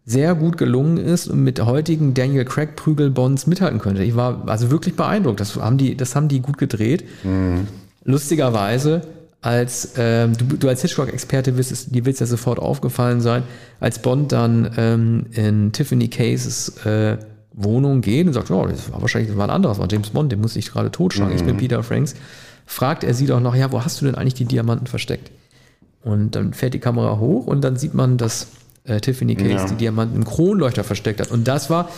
[0.04, 4.02] sehr gut gelungen ist und mit heutigen Daniel Craig Prügelbonds mithalten könnte.
[4.02, 5.38] Ich war also wirklich beeindruckt.
[5.38, 7.04] Das haben die, das haben die gut gedreht.
[7.22, 7.68] Mhm.
[8.02, 9.02] Lustigerweise,
[9.40, 13.44] als ähm, du, du, als Hitchcock-Experte wirst, dir wird es ja sofort aufgefallen sein,
[13.78, 17.18] als Bond dann ähm, in Tiffany Cases äh,
[17.54, 20.32] Wohnung geht und sagt, oh, das war wahrscheinlich das war ein anderes, war James Bond,
[20.32, 21.38] den muss ich gerade totschlagen, mhm.
[21.38, 21.60] ich bin mhm.
[21.60, 22.14] Peter Franks,
[22.66, 25.30] fragt er sie doch noch, ja, wo hast du denn eigentlich die Diamanten versteckt?
[26.02, 28.48] Und dann fährt die Kamera hoch und dann sieht man, dass
[28.84, 29.66] äh, Tiffany Case ja.
[29.66, 31.30] die Diamanten im Kronleuchter versteckt hat.
[31.30, 31.88] Und das war,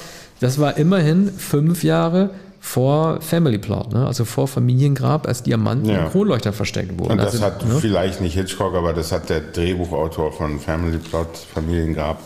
[0.40, 4.06] das war immerhin fünf Jahre vor Family Plot, ne?
[4.06, 6.04] also vor Familiengrab, als Diamanten ja.
[6.04, 7.12] im Kronleuchter versteckt wurden.
[7.12, 7.78] Und das also, hat ne?
[7.78, 12.20] vielleicht nicht Hitchcock, aber das hat der Drehbuchautor von Family Plot, Familiengrab,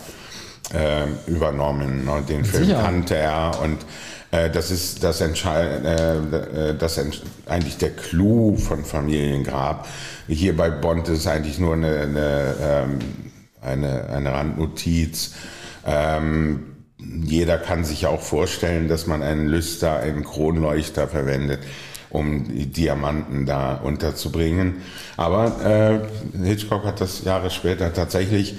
[0.73, 2.05] äh, übernommen.
[2.05, 2.23] Ne?
[2.27, 2.81] Den Film Sicher.
[2.81, 3.77] kannte er und
[4.31, 6.99] äh, das ist das, Entscheid äh, das
[7.47, 9.87] eigentlich der Clou von Familiengrab.
[10.27, 12.99] Hier bei Bond ist eigentlich nur eine, eine ähm,
[13.61, 15.33] eine, eine Randnotiz.
[15.85, 21.59] Ähm, jeder kann sich auch vorstellen, dass man einen Lüster, einen Kronleuchter verwendet,
[22.09, 24.81] um die Diamanten da unterzubringen.
[25.15, 26.01] Aber
[26.35, 28.55] äh, Hitchcock hat das Jahre später tatsächlich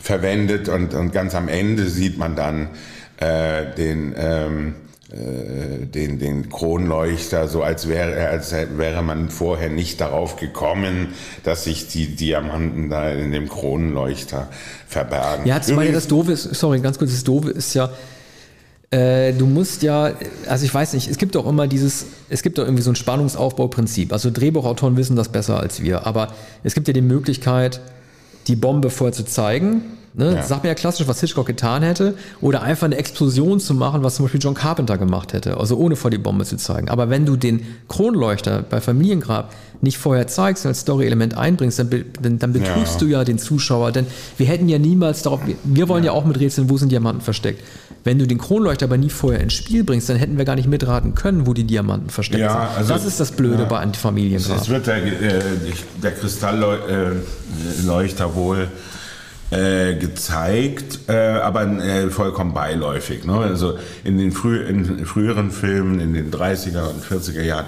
[0.00, 2.70] verwendet und, und ganz am Ende sieht man dann
[3.18, 4.74] äh, den ähm,
[5.10, 11.64] äh, den, den Kronleuchter, so als wäre, als wäre man vorher nicht darauf gekommen, dass
[11.64, 14.48] sich die Diamanten da in dem Kronleuchter
[14.86, 15.46] verbergen.
[15.46, 17.88] Ja, zumal das Doofe ist, sorry, ganz kurz, das Doofe ist ja,
[18.90, 20.12] äh, du musst ja,
[20.46, 22.96] also ich weiß nicht, es gibt doch immer dieses, es gibt doch irgendwie so ein
[22.96, 24.12] Spannungsaufbauprinzip.
[24.12, 26.34] Also Drehbuchautoren wissen das besser als wir, aber
[26.64, 27.80] es gibt ja die Möglichkeit,
[28.48, 29.82] die Bombe vorher zu zeigen
[30.18, 30.34] Ne?
[30.34, 30.42] Ja.
[30.42, 32.14] Sag mir ja klassisch, was Hitchcock getan hätte.
[32.40, 35.58] Oder einfach eine Explosion zu machen, was zum Beispiel John Carpenter gemacht hätte.
[35.58, 36.88] Also ohne vor die Bombe zu zeigen.
[36.88, 42.04] Aber wenn du den Kronleuchter bei Familiengrab nicht vorher zeigst und als Story-Element einbringst, dann,
[42.20, 42.98] dann, dann betrügst ja.
[42.98, 43.92] du ja den Zuschauer.
[43.92, 44.06] Denn
[44.36, 47.22] wir hätten ja niemals darauf, wir wollen ja, ja auch mit Rätseln, wo sind Diamanten
[47.22, 47.62] versteckt.
[48.04, 50.68] Wenn du den Kronleuchter aber nie vorher ins Spiel bringst, dann hätten wir gar nicht
[50.68, 52.78] mitraten können, wo die Diamanten versteckt ja, sind.
[52.78, 54.60] Also, das ist das Blöde ja, bei Familiengrab.
[54.60, 55.42] Es wird der, äh,
[56.02, 58.68] der Kristallleuchter wohl
[59.50, 63.24] äh, gezeigt, äh, aber äh, vollkommen beiläufig.
[63.24, 63.32] Ne?
[63.32, 67.64] Also in den früh, in früheren Filmen, in den 30er und 40er Jahren,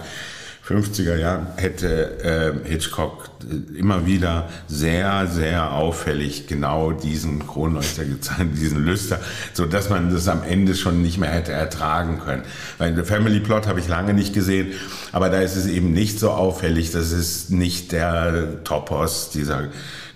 [0.71, 2.23] 50er Jahren hätte
[2.65, 3.31] äh, Hitchcock
[3.77, 9.19] immer wieder sehr, sehr auffällig genau diesen Kronleuchter gezeigt, diesen Lüster,
[9.53, 12.43] so dass man das am Ende schon nicht mehr hätte ertragen können.
[12.79, 14.69] Weil The Family Plot habe ich lange nicht gesehen,
[15.13, 19.69] aber da ist es eben nicht so auffällig, das ist nicht der Topos dieser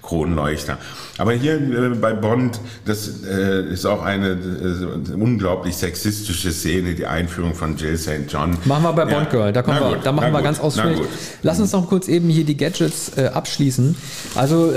[0.03, 0.79] Kronleuchter.
[1.19, 7.07] Aber hier äh, bei Bond, das äh, ist auch eine äh, unglaublich sexistische Szene, die
[7.07, 8.25] Einführung von Jill St.
[8.29, 8.57] John.
[8.65, 11.01] Machen wir bei Bond Girl, da, kommen wir, da machen wir gut, ganz ausführlich.
[11.43, 13.97] Lass uns noch kurz eben hier die Gadgets abschließen.
[14.35, 14.73] Also,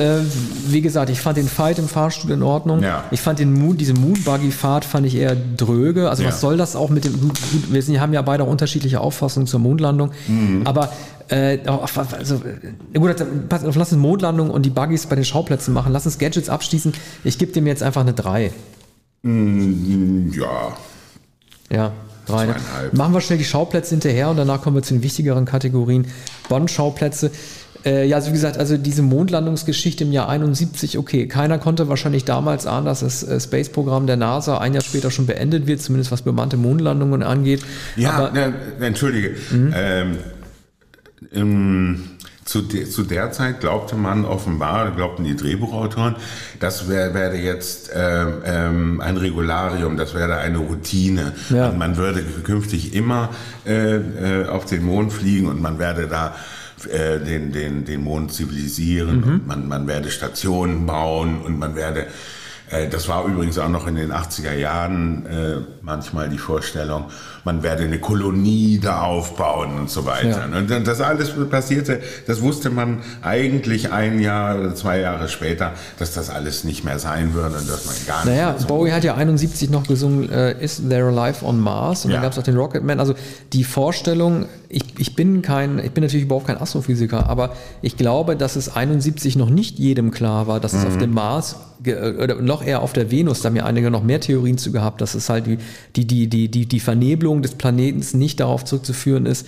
[0.67, 2.83] wie gesagt, ich fand den Fight im Fahrstuhl in Ordnung.
[2.83, 3.05] Ja.
[3.11, 6.09] Ich fand den Moon, diese Moonbuggy-Fahrt fand ich eher dröge.
[6.09, 6.29] Also, ja.
[6.29, 9.47] was soll das auch mit dem, gut, wir sind, haben ja beide auch unterschiedliche Auffassungen
[9.47, 10.11] zur Mondlandung.
[10.27, 10.61] Mhm.
[10.65, 10.89] Aber
[11.29, 12.41] äh, also,
[12.93, 13.15] gut,
[13.49, 15.91] pass auf, lass uns Mondlandung und die Buggies bei den Schauplätzen machen.
[15.91, 16.93] Lass uns Gadgets abschließen.
[17.23, 18.51] Ich gebe dem jetzt einfach eine 3.
[19.23, 20.77] Mm, ja.
[21.71, 21.91] Ja,
[22.27, 22.55] 3.
[22.93, 26.07] Machen wir schnell die Schauplätze hinterher und danach kommen wir zu den wichtigeren Kategorien.
[26.49, 27.31] Bonn-Schauplätze.
[27.85, 32.25] Äh, ja, also wie gesagt, also diese Mondlandungsgeschichte im Jahr 71, okay, keiner konnte wahrscheinlich
[32.25, 36.11] damals ahnen, dass das äh, Space-Programm der NASA ein Jahr später schon beendet wird, zumindest
[36.11, 37.63] was bemannte Mondlandungen angeht.
[37.95, 39.35] Ja, Aber, ne, entschuldige.
[39.51, 39.73] Mhm.
[39.75, 40.17] Ähm,
[41.31, 42.03] im,
[42.47, 46.15] zu, de, zu der Zeit glaubte man offenbar, glaubten die Drehbuchautoren,
[46.59, 51.33] das wär, werde jetzt äh, ähm, ein Regularium, das werde eine Routine.
[51.49, 51.69] Ja.
[51.69, 53.29] Und man würde künftig immer
[53.65, 56.35] äh, äh, auf den Mond fliegen und man werde da
[56.89, 59.41] äh, den, den, den Mond zivilisieren, mhm.
[59.45, 62.07] man, man werde Stationen bauen und man werde
[62.69, 67.05] das war übrigens auch noch in den 80er Jahren äh, manchmal die Vorstellung,
[67.45, 70.49] man werde eine Kolonie da aufbauen und so weiter.
[70.51, 70.57] Ja.
[70.57, 76.13] Und das alles passierte, das wusste man eigentlich ein Jahr oder zwei Jahre später, dass
[76.13, 79.15] das alles nicht mehr sein würde und dass man gar nicht Naja, Bowie hat ja
[79.15, 82.03] 71 noch gesungen, äh, Is There a Life on Mars?
[82.03, 82.17] Und ja.
[82.17, 82.99] dann gab es auch den Rocketman.
[82.99, 83.15] Also
[83.53, 88.35] die Vorstellung, ich, ich bin kein, ich bin natürlich überhaupt kein Astrophysiker, aber ich glaube,
[88.35, 90.99] dass es 71 noch nicht jedem klar war, dass es auf mhm.
[90.99, 94.57] dem Mars oder noch eher auf der Venus, da haben ja einige noch mehr Theorien
[94.57, 95.57] zu gehabt, dass es halt die,
[96.05, 99.45] die, die, die, die, Vernebelung des Planeten nicht darauf zurückzuführen ist,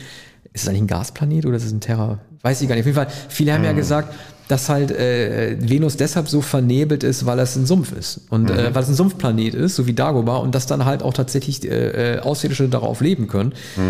[0.54, 2.20] ist es eigentlich ein Gasplanet oder ist es ein Terra?
[2.42, 2.84] Weiß ich gar nicht.
[2.84, 4.14] Auf jeden Fall, viele haben ja gesagt,
[4.48, 8.22] dass halt äh, Venus deshalb so vernebelt ist, weil es ein Sumpf ist.
[8.30, 11.14] Und äh, weil es ein Sumpfplanet ist, so wie Dagobah, und dass dann halt auch
[11.14, 13.54] tatsächlich äh, äh, Außerirdische darauf leben können.
[13.76, 13.86] Ge-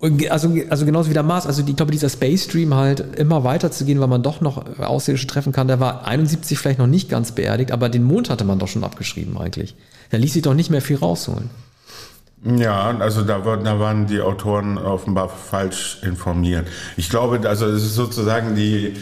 [0.00, 3.70] also, also genauso wie der Mars, also ich glaube, dieser Space Stream halt immer weiter
[3.70, 7.10] zu gehen, weil man doch noch Außerirdische treffen kann, der war 71 vielleicht noch nicht
[7.10, 9.74] ganz beerdigt, aber den Mond hatte man doch schon abgeschrieben eigentlich.
[10.10, 11.50] Da ließ sich doch nicht mehr viel rausholen.
[12.42, 16.66] Ja, also da, da waren die Autoren offenbar falsch informiert.
[16.96, 18.94] Ich glaube, also es ist sozusagen die,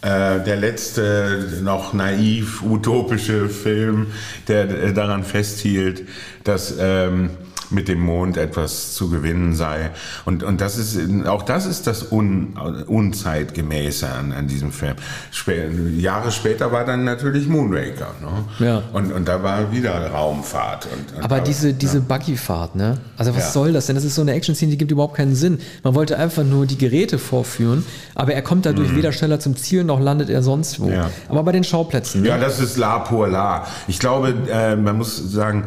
[0.00, 4.06] äh, der letzte noch naiv utopische Film,
[4.48, 6.04] der daran festhielt,
[6.44, 7.30] dass ähm,
[7.70, 9.90] mit dem Mond etwas zu gewinnen sei.
[10.24, 12.54] Und, und das ist, auch das ist das Un,
[12.86, 14.94] Unzeitgemäße an, an diesem Film.
[15.30, 18.08] Spä Jahre später war dann natürlich Moonraker.
[18.20, 18.66] Ne?
[18.66, 18.82] Ja.
[18.92, 20.86] Und, und da war wieder Raumfahrt.
[20.86, 22.98] Und, und Aber da- diese, diese Buggyfahrt, ne?
[23.16, 23.50] Also was Ja.
[23.50, 23.96] soll das denn?
[23.96, 25.58] Das ist so eine Action-Szene, die gibt überhaupt keinen Sinn.
[25.82, 29.84] Man wollte einfach nur die Geräte vorführen, aber er kommt dadurch weder schneller zum Ziel,
[29.84, 30.86] noch landet er sonst wo.
[30.86, 30.92] Mhm.
[30.92, 31.10] Ja.
[31.28, 32.28] Aber bei den Schauplätzen, ne?
[32.28, 33.66] Ja, das ist La pour La.
[33.88, 35.64] Ich glaube, äh, man muss sagen,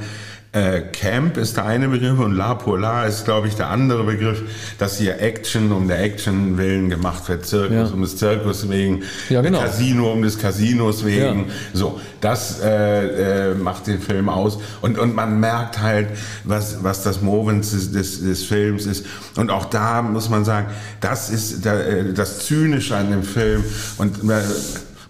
[0.52, 4.04] äh, Camp ist der eine Begriff und La pour La ist, glaube ich, der andere
[4.04, 4.42] Begriff,
[4.80, 7.86] dass hier Action um der Action willen gemacht wird, Zirkus Ja.
[7.94, 9.60] um des Zirkus wegen, Ja, genau.
[9.60, 11.40] Casino um des Casinos wegen.
[11.50, 11.54] Ja.
[11.74, 16.08] So, das äh, äh, macht den Film aus und und man merkt halt,
[16.46, 19.06] was was das Movens des, des, des Films ist
[19.38, 20.68] und auch da muss man sagen,
[21.00, 23.64] das ist äh, das Zynische an dem Film
[24.00, 24.42] und äh,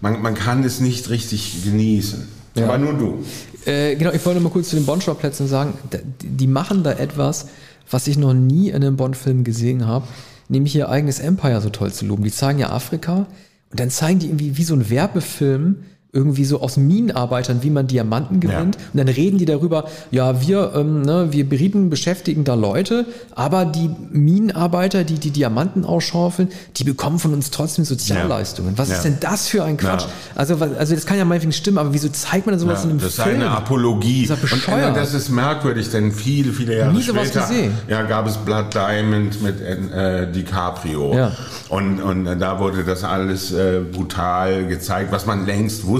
[0.02, 2.28] man, man kann es nicht richtig genießen.
[2.56, 2.64] Ja.
[2.64, 3.24] Aber nur du.
[3.66, 5.74] Äh, genau, ich wollte mal kurz zu den Bond-Schauplätzen sagen,
[6.22, 7.48] die machen da etwas,
[7.90, 10.06] was ich noch nie in einem Bond-Film gesehen habe,
[10.48, 12.24] nämlich ihr eigenes Empire so toll zu loben.
[12.24, 13.26] Die zeigen ja Afrika
[13.70, 17.86] und dann zeigen die irgendwie wie so ein Werbefilm irgendwie so aus Minenarbeitern, wie man
[17.86, 18.76] Diamanten gewinnt.
[18.92, 23.64] Und dann reden die darüber, ja, wir, ähm, ne, wir Briten beschäftigen da Leute, aber
[23.64, 28.76] die Minenarbeiter, die die Diamanten ausschaufeln, die bekommen von uns trotzdem Sozialleistungen.
[28.76, 28.96] Was Ja.
[28.96, 30.02] ist denn das für ein Quatsch?
[30.02, 30.08] Ja.
[30.34, 32.98] Also, also das kann ja meinetwegen stimmen, aber wieso zeigt man sowas Ja, in einem
[33.00, 33.36] das ist Film?
[33.36, 34.26] eine Apologie.
[34.26, 37.46] Das ist ja und äh, das ist merkwürdig, denn viele, viele Jahre Nie sowas später
[37.46, 37.72] gesehen.
[37.88, 41.14] Ja, gab es Blood Diamond mit äh, DiCaprio.
[41.14, 41.32] Ja.
[41.68, 45.99] Und, und äh, da wurde das alles äh, brutal gezeigt, was man längst wusste.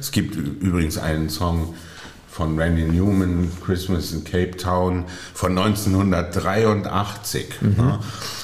[0.00, 1.74] Es gibt übrigens einen Song
[2.30, 7.46] von Randy Newman, Christmas in Cape Town, von 1983.
[7.60, 7.68] Mhm.
[7.76, 7.98] Ne?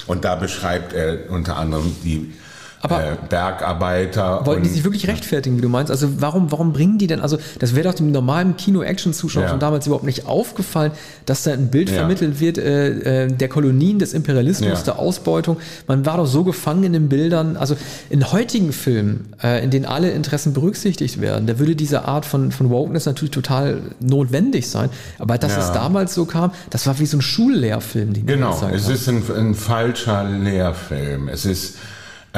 [0.07, 2.33] Und da beschreibt er unter anderem die
[2.81, 4.45] Aber- äh, Bergarbeiter.
[4.45, 5.91] Wollten die sich wirklich rechtfertigen, wie du meinst?
[5.91, 9.49] Also warum, warum bringen die denn, also das wäre doch dem normalen Kino-Action-Zuschauer Ja.
[9.49, 10.91] von damals überhaupt nicht aufgefallen,
[11.25, 11.97] dass da ein Bild Ja.
[11.97, 14.83] vermittelt wird äh, äh, der Kolonien, des Imperialismus, Ja.
[14.83, 15.57] der Ausbeutung.
[15.87, 17.57] Man war doch so gefangen in den Bildern.
[17.57, 17.75] Also
[18.09, 22.51] in heutigen Filmen, äh, in denen alle Interessen berücksichtigt werden, da würde diese Art von,
[22.51, 24.89] von Wokeness natürlich total notwendig sein.
[25.19, 28.87] Aber dass es damals so kam, das war wie so ein Schullehrfilm, den Genau, es
[28.89, 31.27] ist ein, ein falscher Lehrfilm.
[31.27, 31.75] Es ist,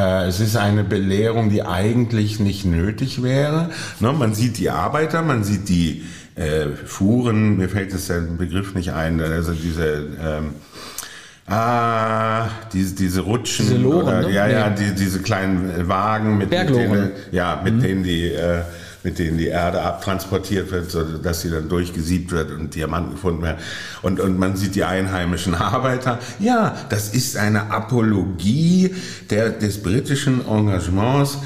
[0.01, 3.69] es ist eine Belehrung, die eigentlich nicht nötig wäre.
[3.99, 6.03] Ne, man sieht die Arbeiter, man sieht die
[6.36, 10.08] äh, Fuhren, mir fällt jetzt der Begriff nicht ein, also diese...
[10.21, 10.49] Ähm,
[11.45, 14.32] Ah, diese, diese Rutschen, Diese Loren, oder, ne?
[14.32, 18.62] ja, ja, die, diese kleinen Wagen mit, mit denen, ja, mit denen die, äh,
[19.04, 23.42] mit denen die Erde abtransportiert wird, so dass sie dann durchgesiebt wird und Diamanten gefunden
[23.44, 23.58] werden.
[24.02, 26.20] Und, und man sieht die einheimischen Arbeiter.
[26.39, 28.96] Ja, das ist eine Apologie
[29.30, 31.38] der, des britischen Engagements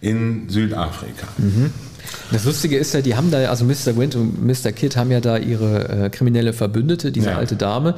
[0.00, 1.26] in Südafrika.
[2.30, 3.96] Das Lustige ist ja, die haben da, also Mr.
[3.96, 4.72] Wint und Mr.
[4.72, 7.36] Kidd haben ja da ihre äh, kriminelle Verbündete, diese Ja.
[7.38, 7.94] alte Dame,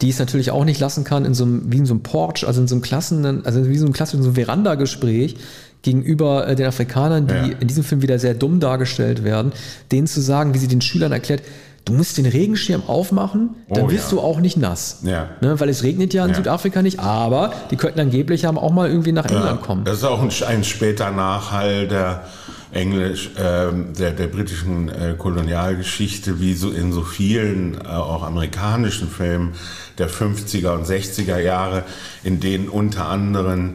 [0.00, 2.46] die es natürlich auch nicht lassen kann, in so einem, wie in so einem Porch,
[2.46, 5.36] also in so einem Klassen, also wie so einem klassischen so einem Veranda-Gespräch
[5.82, 7.56] gegenüber äh, den Afrikanern, die Ja.
[7.60, 9.52] in diesem Film wieder sehr dumm dargestellt werden,
[9.90, 11.42] denen zu sagen, wie sie den Schülern erklärt,
[11.84, 14.16] du musst den Regenschirm aufmachen, dann Oh, wirst ja.
[14.18, 15.00] du auch nicht nass.
[15.02, 15.30] Ja.
[15.40, 16.36] Ne, weil es regnet ja in Ja.
[16.36, 19.84] Südafrika nicht, aber die könnten angeblich haben auch mal irgendwie nach England kommen.
[19.84, 22.22] Das ist auch ein, ein später Nachhall der
[22.70, 29.08] Englisch, ähm, der, der britischen äh, Kolonialgeschichte, wie so in so vielen äh, auch amerikanischen
[29.08, 29.52] Filmen
[29.98, 31.82] der 50er und 60er Jahre,
[32.24, 33.72] in denen unter anderem äh,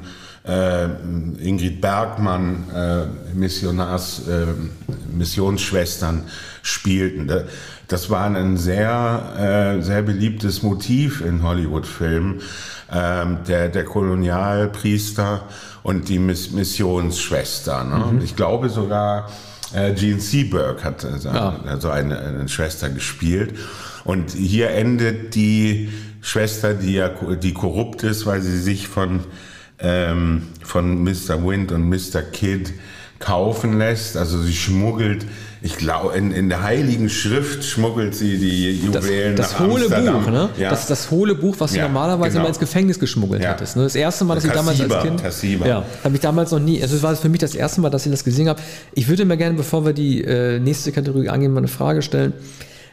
[0.47, 4.45] Ingrid Bergmann äh, Missionars, äh,
[5.17, 6.23] Missionsschwestern
[6.61, 7.27] spielten.
[7.27, 7.43] Da-
[7.89, 12.41] Das war ein sehr, äh, sehr beliebtes Motiv in Hollywood-Filmen,
[12.93, 15.43] ähm, der, der Kolonialpriester
[15.83, 17.83] und die Miss Missionsschwester.
[17.85, 18.21] Ne?
[18.23, 19.29] Ich glaube sogar,
[19.73, 21.59] äh, Gene Seberg hat äh, so Ja.
[21.65, 23.53] also eine, eine Schwester gespielt.
[24.03, 25.89] Und hier endet die
[26.21, 27.09] Schwester, die ja
[27.41, 29.21] die korrupt ist, weil sie sich von,
[29.80, 31.43] ähm, von Mr.
[31.45, 32.21] Wind und Mr.
[32.32, 32.71] Kidd
[33.19, 34.15] kaufen lässt.
[34.17, 35.25] Also sie schmuggelt,
[35.63, 39.86] ich glaube, in, in der Heiligen Schrift schmuggelt sie die Juwelen das, das nach hohle
[39.86, 40.23] Amsterdam.
[40.23, 40.49] Buch, ne?
[40.59, 40.69] Ja.
[40.69, 42.41] Das, das hohle Buch, was du Ja, normalerweise genau.
[42.41, 43.51] immer ins Gefängnis geschmuggelt Ja.
[43.53, 43.75] hättest.
[43.75, 43.84] Ne?
[43.84, 45.19] Das erste Mal, dass ich damals als Kind.
[45.19, 45.65] Tassiba.
[45.67, 46.80] Ja, habe ich damals noch nie.
[46.82, 48.61] Also es war für mich das erste Mal, dass ich das gesehen habe.
[48.93, 52.34] Ich würde mir gerne, bevor wir die äh, nächste Kategorie angehen, mal eine Frage stellen.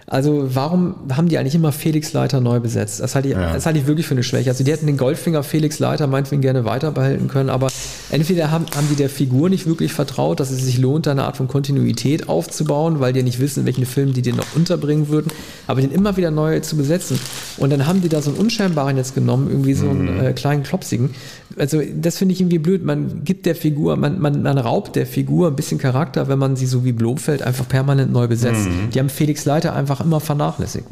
[0.06, 3.00] Also warum haben die eigentlich immer Felix Leiter neu besetzt?
[3.00, 4.50] Das halte ich, das halte ich wirklich für eine Schwäche.
[4.50, 7.68] Also die hätten den Goldfinger Felix Leiter meinetwegen gerne weiter behalten können, aber
[8.10, 11.24] entweder haben, haben die der Figur nicht wirklich vertraut, dass es sich lohnt, da eine
[11.24, 15.08] Art von Kontinuität aufzubauen, weil die nicht wissen, in welchen Filmen die den noch unterbringen
[15.08, 15.32] würden,
[15.66, 17.18] aber den immer wieder neu zu besetzen.
[17.56, 20.62] Und dann haben die da so einen Unscheinbaren jetzt genommen, irgendwie so einen äh, kleinen
[20.62, 21.10] Klopsigen.
[21.56, 22.84] Also das finde ich irgendwie blöd.
[22.84, 26.56] Man gibt der Figur, man, man, man raubt der Figur ein bisschen Charakter, wenn man
[26.56, 28.68] sie so wie Blofeld einfach permanent neu besetzt.
[28.92, 30.86] Die haben Felix Leiter einfach immer vernachlässigt.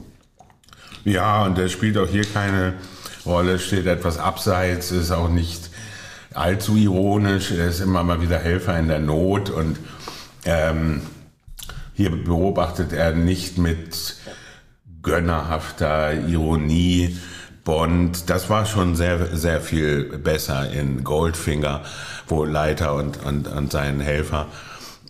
[1.05, 2.75] Ja, und der spielt auch hier keine
[3.27, 5.72] Rolle, steht etwas abseits, ist auch nicht
[6.37, 9.79] allzu ironisch, er ist immer mal wieder Helfer in der Not und
[10.45, 11.03] ähm,
[11.95, 14.17] hier beobachtet er nicht mit
[15.03, 17.17] gönnerhafter Ironie
[17.65, 18.29] Bond.
[18.31, 21.83] Das war schon sehr, sehr viel besser in Goldfinger,
[22.27, 24.47] wo Leiter und, und, und sein Helfer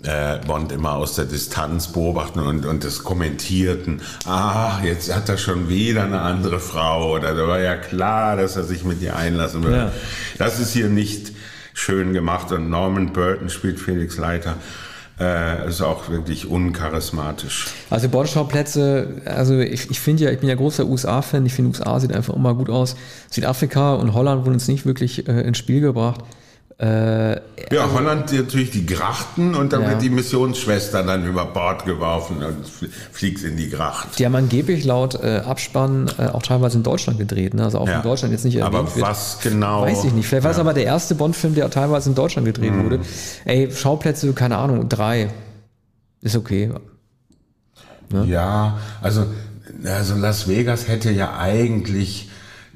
[0.05, 4.00] äh, Bond immer aus der Distanz beobachten und, und das kommentierten.
[4.26, 8.57] Ah, jetzt hat er schon wieder eine andere Frau oder da war ja klar, dass
[8.57, 9.76] er sich mit ihr einlassen würde.
[9.76, 9.92] Ja.
[10.38, 11.32] Das ist hier nicht
[11.74, 14.57] schön gemacht und Norman Burton spielt Felix Leiter.
[15.20, 17.66] Äh, ist auch wirklich uncharismatisch.
[17.90, 22.00] Also Bordschauplätze, also ich, ich finde ja, ich bin ja großer USA-Fan, ich finde USA
[22.00, 22.96] sieht einfach immer gut aus.
[23.30, 26.22] Südafrika und Holland wurden uns nicht wirklich äh, ins Spiel gebracht.
[26.83, 27.37] Äh,
[27.72, 29.91] Ja, Holland natürlich die Grachten und dann Ja.
[29.91, 34.18] wird die Missionsschwester dann über Bord geworfen und fl- fliegt in die Gracht.
[34.18, 37.62] die haben angeblich laut äh, Abspann äh, auch teilweise in Deutschland gedreht, ne?
[37.64, 37.99] also auch Ja.
[37.99, 39.07] in Deutschland jetzt nicht erwähnt Aber wird.
[39.07, 39.83] was genau?
[39.83, 40.26] Weiß ich nicht.
[40.26, 42.85] Vielleicht war es aber der erste Bond-Film, der teilweise in Deutschland gedreht Mhm.
[42.85, 43.01] wurde.
[43.45, 45.30] Ey, Schauplätze, keine Ahnung, drei.
[46.20, 46.70] Ist okay.
[48.26, 49.26] Ja, also,
[49.85, 52.28] also Las Vegas hätte ja eigentlich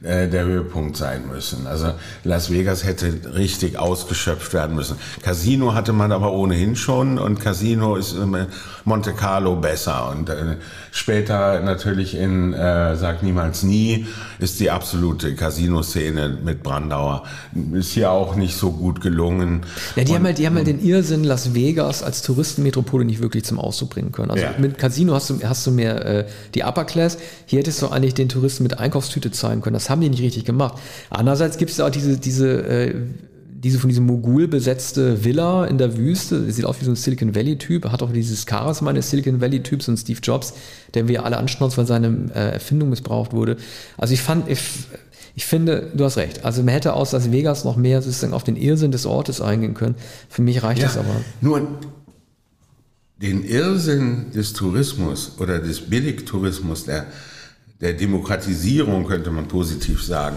[0.03, 1.67] äh, der Höhepunkt sein müssen.
[1.67, 1.93] Also
[2.25, 4.97] Las Vegas hätte richtig ausgeschöpft werden müssen.
[5.23, 8.47] Casino hatte man aber ohnehin schon und Casino ist in
[8.85, 10.11] Monte Carlo besser.
[10.11, 10.57] Und äh,
[10.93, 14.07] später natürlich in äh, Sag niemals nie
[14.39, 17.25] ist die absolute Casino-Szene mit Brandauer.
[17.73, 19.63] Ist hier auch nicht so gut gelungen.
[19.97, 23.21] Ja, die Und- haben halt, die haben halt den Irrsinn Las Vegas als Touristenmetropole nicht
[23.21, 24.31] wirklich zum Ausdruck bringen können.
[24.31, 24.55] Also Ja.
[24.59, 27.19] mit Casino hast du, hast du mehr äh, die Upper Class.
[27.47, 29.75] Hier hättest du eigentlich den Touristen mit Einkaufstüte zeigen können.
[29.75, 30.79] Das haben die nicht richtig gemacht.
[31.11, 32.95] Andererseits gibt es auch diese, diese, äh,
[33.67, 36.51] diese von diesem Mogul besetzte Villa in der Wüste.
[36.53, 37.91] Sieht aus wie so ein Silicon Valley-Typ.
[37.91, 40.55] Hat auch dieses Charisma eines Silicon Valley-Typs und Steve Jobs,
[40.95, 43.57] den wir alle anschnauzen, weil seine äh, Erfindung missbraucht wurde.
[43.97, 44.61] Also ich fand, ich,
[45.35, 46.45] ich finde, du hast recht.
[46.45, 49.75] Also man hätte aus Las Vegas noch mehr sozusagen auf den Irrsinn des Ortes eingehen
[49.75, 49.97] können.
[50.29, 51.17] Für mich reicht das aber.
[51.41, 51.67] Nur
[53.21, 57.07] den Irrsinn des Tourismus oder des Billigtourismus, der,
[57.81, 60.37] der Demokratisierung könnte man positiv sagen,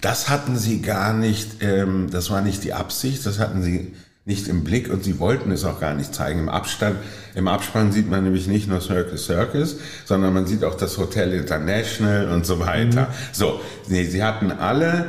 [0.00, 3.94] das hatten sie gar nicht, ähm, das war nicht die Absicht, das hatten sie
[4.24, 6.38] nicht im Blick und sie wollten es auch gar nicht zeigen.
[6.40, 6.96] Im Abstand,
[7.34, 11.32] im Abspann sieht man nämlich nicht nur Circus Circus, sondern man sieht auch das Hotel
[11.32, 13.08] International und so weiter.
[13.32, 15.06] So, nee, sie hatten alle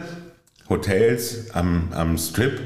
[0.69, 2.59] Hotels am, am Strip.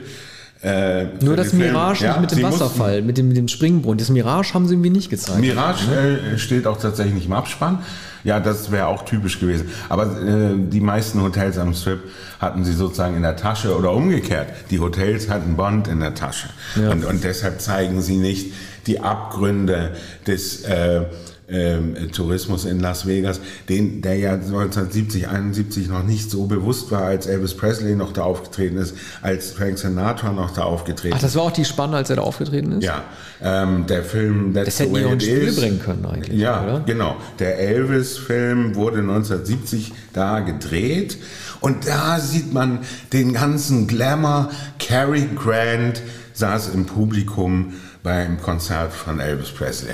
[0.64, 1.54] Äh, Nur das.
[1.54, 3.98] Mirage Ja, nicht mit dem sie mussten- Wasserfall, mit dem, mit dem Springbrunnen.
[4.00, 5.40] Das Mirage haben sie irgendwie nicht gezeigt.
[5.40, 5.92] Mirage
[6.34, 7.80] äh, steht auch tatsächlich nicht im Abspann.
[8.28, 9.70] Ja, das wäre auch typisch gewesen.
[9.88, 12.02] Aber äh, die meisten Hotels am Strip
[12.40, 14.50] hatten sie sozusagen in der Tasche oder umgekehrt.
[14.70, 16.50] Die Hotels hatten Bond in der Tasche.
[16.76, 18.54] Und, und deshalb zeigen sie nicht
[18.86, 19.96] die Abgründe
[20.28, 21.06] des äh,
[21.50, 23.40] ähm, Tourismus in Las Vegas,
[23.70, 28.24] den, der ja 1970, 71 noch nicht so bewusst war, als Elvis Presley noch da
[28.24, 32.10] aufgetreten ist, als Frank Sinatra noch da aufgetreten Ach, das war auch die Spanne, als
[32.10, 32.84] er da aufgetreten ist?
[32.84, 33.04] ja,
[33.42, 36.80] ähm, der Film That's Das hätten auch ins Spiel bringen können eigentlich, Ja, oder?
[36.86, 37.16] genau.
[37.40, 41.18] Der Elvis-Film wurde 1970 da gedreht
[41.62, 42.80] und da sieht man
[43.14, 44.50] den ganzen Glamour.
[44.80, 46.02] Cary Grant
[46.34, 47.74] saß im Publikum
[48.08, 49.92] beim Konzert von Elvis Presley.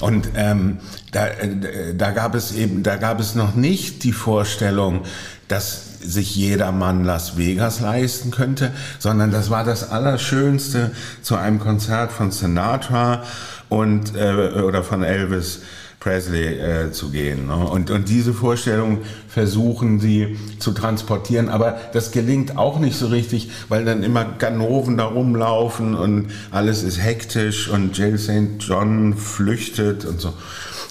[0.00, 0.80] Und ähm,
[1.12, 5.04] da, äh, da gab es eben, da gab es noch nicht die Vorstellung,
[5.48, 10.90] dass sich jedermann Las Vegas leisten könnte, sondern das war das Allerschönste
[11.22, 13.22] zu einem Konzert von Sinatra
[13.70, 15.62] und äh, oder von Elvis
[16.04, 17.46] Presley äh, zu gehen.
[17.46, 17.56] Ne?
[17.56, 23.50] Und, und diese Vorstellung versuchen sie zu transportieren, aber das gelingt auch nicht so richtig,
[23.70, 28.60] weil dann immer Ganoven da rumlaufen und alles ist hektisch und Jill St.
[28.60, 30.34] John flüchtet und so.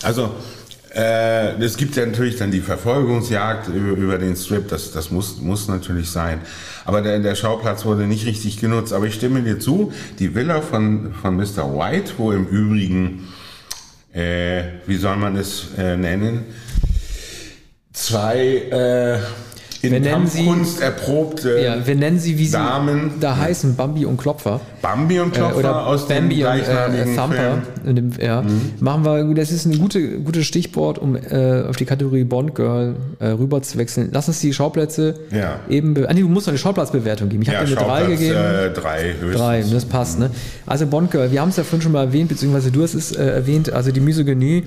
[0.01, 0.31] Also
[0.95, 5.39] äh, es gibt ja natürlich dann die Verfolgungsjagd über, über den Strip, das, das muss,
[5.39, 6.41] muss natürlich sein.
[6.85, 8.93] Aber der, der Schauplatz wurde nicht richtig genutzt.
[8.93, 11.77] Aber ich stimme dir zu, die Villa von, von Mr.
[11.77, 13.27] White, wo im Übrigen,
[14.13, 16.45] äh, wie soll man es äh, nennen,
[17.91, 19.19] zwei äh,
[19.83, 23.11] in Wir nennen sie- Kampfkunst erprobte Ja, wir nennen sie, wie sie Damen.
[23.19, 24.61] da heißen, Bambi und Klopfer.
[24.81, 27.61] Bambi und Äh, Klopfer oder aus dem Bambi und äh, gleichnamigen Thumper.
[27.85, 27.95] Mhm.
[27.95, 28.43] Dem, ja.
[28.79, 32.95] Machen wir, das ist ein gute, gutes Stichwort, um äh, auf die Kategorie Bond Girl
[33.19, 34.09] äh, rüber zu wechseln.
[34.13, 35.59] Lass uns die Schauplätze Ja.
[35.69, 35.93] eben.
[35.93, 37.43] be- Ah, nee, du musst noch eine Schauplatzbewertung geben.
[37.43, 38.35] Ich habe Ja, dir eine 3 Schauplatz gegeben.
[38.37, 39.35] äh, drei höchstens.
[39.35, 40.29] Drei, das passt, ne?
[40.65, 43.11] Also Bond Girl, wir haben es ja vorhin schon mal erwähnt, beziehungsweise du hast es
[43.11, 44.63] äh, erwähnt, also die Misogynie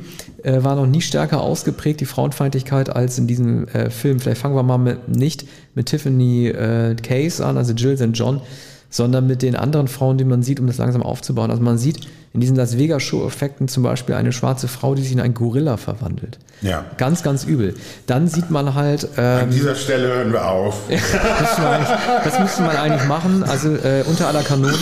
[0.46, 4.20] äh, war noch nie stärker ausgeprägt, die Frauenfeindlichkeit, als in diesem äh, Film.
[4.20, 5.44] Vielleicht fangen wir mal mit, nicht
[5.74, 8.10] mit Tiffany äh, Case an, also Jill St.
[8.12, 8.40] John,
[8.88, 11.50] sondern mit den anderen Frauen, die man sieht, um das langsam aufzubauen.
[11.50, 12.00] Also man sieht
[12.32, 15.76] in diesen Las Vegas Show-Effekten zum Beispiel eine schwarze Frau, die sich in einen Gorilla
[15.76, 16.38] verwandelt.
[16.62, 16.84] Ja.
[16.96, 17.74] Ganz, ganz übel.
[18.06, 19.08] Dann sieht man halt...
[19.16, 20.82] Ähm, An dieser Stelle hören wir auf.
[20.88, 21.88] eigentlich-
[22.24, 24.74] das müsste man eigentlich machen, also äh, unter aller Kanone.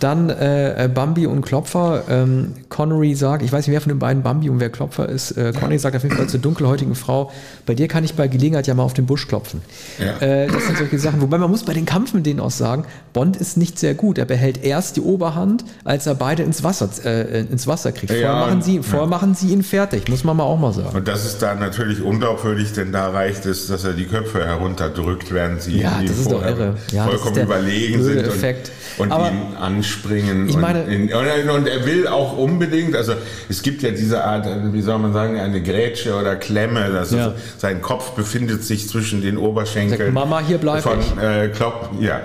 [0.00, 2.04] Dann äh, äh, Bambi und Klopfer.
[2.08, 5.32] Ähm, Connery sagt, ich weiß nicht, wer von den beiden Bambi und wer Klopfer ist.
[5.32, 7.30] Äh, Connery sagt auf jeden Fall zur dunkelhäutigen Frau,
[7.66, 9.60] bei dir kann ich bei Gelegenheit ja mal auf den Busch klopfen.
[9.98, 10.16] Ja.
[10.26, 11.20] Äh, das sind solche Sachen.
[11.20, 14.18] Wobei man muss bei den Kampf mit denen auch sagen, Bond ist nicht sehr gut.
[14.18, 18.10] Er behält erst die Oberhand, als er beide ins Wasser, äh, ins Wasser kriegt.
[18.12, 18.82] Vorher, Ja, machen, sie, ja.
[18.82, 20.96] vorher machen sie ihn fertig, muss man mal auch mal sagen.
[20.96, 25.32] Und das ist da natürlich unglaubwürdig, denn da reicht es, dass er die Köpfe herunterdrückt,
[25.32, 26.76] während sie Ja, das ist doch irre.
[26.92, 28.26] Ja, vollkommen überlegen sind
[28.98, 29.56] und, und ihn
[29.90, 30.48] anspringen.
[30.48, 33.14] ich meine- und, in, und, und er will auch unbedingt, also
[33.48, 36.80] es gibt ja diese Art, wie soll man sagen, eine Grätsche oder Klemme.
[36.80, 37.34] Also Ja.
[37.58, 39.98] sein Kopf befindet sich zwischen den Oberschenkeln.
[39.98, 41.22] Sagt, Mama, hier bleib von, ich.
[41.22, 42.20] Äh, Klopp, ja.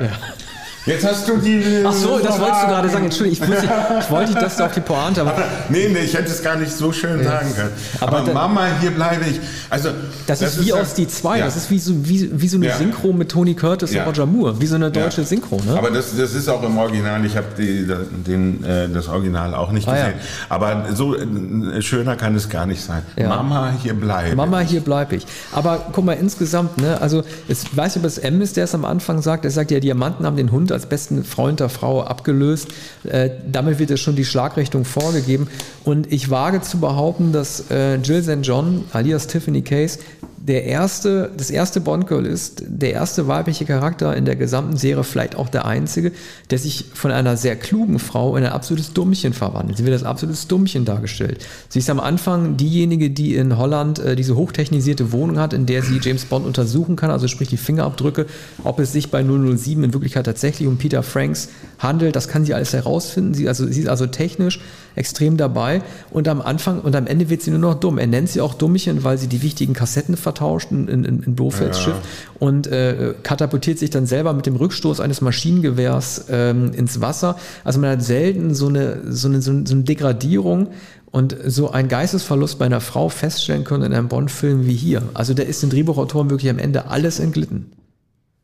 [0.86, 1.64] Jetzt hast du die.
[1.84, 3.06] Ach so, das wolltest du gerade sagen.
[3.06, 3.70] Entschuldigung, ich, wusste,
[4.02, 5.36] ich wollte nicht, dass du auf die Pointe, aber
[5.70, 7.72] Nee, nee, ich hätte es gar nicht so schön sagen können.
[8.00, 9.40] Aber Aber, dann- Mama, hier bleibe ich.
[9.70, 9.90] Also,
[10.28, 11.40] Das, ist wie ja- aus die zwei.
[11.40, 11.46] Ja.
[11.46, 12.78] Das ist wie so, wie, wie so eine Ja.
[12.78, 14.04] Synchro mit Tony Curtis Ja.
[14.04, 14.62] und Roger Moore.
[14.62, 15.28] Wie so eine deutsche Ja.
[15.28, 15.76] Synchro, ne?
[15.78, 17.26] Aber das, das ist auch im Original.
[17.26, 20.14] Ich habe den, äh, das Original auch nicht Ah, gesehen.
[20.50, 23.02] Aber so äh, schöner kann es gar nicht sein.
[23.18, 24.36] Mama, hier bleibe.
[24.36, 25.26] Mama, hier bleibe ich.
[25.52, 28.76] Aber guck mal, insgesamt, ne, also es weiß ich, ob es M ist, der es
[28.76, 29.46] am Anfang sagt.
[29.46, 32.68] Er sagt ja, Diamanten haben den Hund als besten Freund der Frau abgelöst.
[33.04, 35.48] Äh, damit wird es schon die Schlagrichtung vorgegeben.
[35.84, 38.40] Und ich wage zu behaupten, dass äh, Jill St.
[38.44, 40.00] John, alias Tiffany Case,
[40.48, 45.36] der erste, das erste Bond-Girl ist, der erste weibliche Charakter in der gesamten Serie, vielleicht
[45.36, 46.12] auch der einzige,
[46.52, 49.80] der sich von einer sehr klugen Frau in ein absolutes Dummchen verwandelt.
[49.80, 51.44] Sie wird als absolutes Dummchen dargestellt.
[51.70, 55.82] Sie ist am Anfang diejenige, die in Holland äh, diese hochtechnisierte Wohnung hat, in der
[55.82, 58.28] sie James Bond untersuchen kann, also sprich die Fingerabdrücke,
[58.64, 61.50] ob es sich bei 007 in Wirklichkeit tatsächlich um Peter Franks
[61.80, 63.34] handelt, das kann sie alles herausfinden.
[63.34, 64.60] Sie, also, sie ist also technisch
[64.96, 67.98] extrem dabei und am Anfang und am Ende wird sie nur noch dumm.
[67.98, 71.78] Er nennt sie auch Dummchen, weil sie die wichtigen Kassetten vertauscht in, in, in Blofelds
[71.80, 71.84] Ja.
[71.84, 71.96] Schiff
[72.40, 77.38] und äh, katapultiert sich dann selber mit dem Rückstoß eines Maschinengewehrs ähm, ins Wasser.
[77.64, 80.70] Also man hat selten so eine, so eine, so eine, so eine Degradierung
[81.12, 85.02] und so einen Geistesverlust bei einer Frau feststellen können in einem Bond-Film wie hier.
[85.14, 87.72] Also da ist den Drehbuchautoren wirklich am Ende alles entglitten.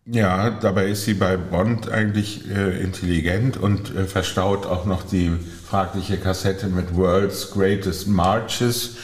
[0.06, 5.32] Ja, dabei ist sie bei Bond eigentlich äh, intelligent und äh, verstaut auch noch die
[5.68, 8.98] fragliche Kassette mit World's Greatest Marches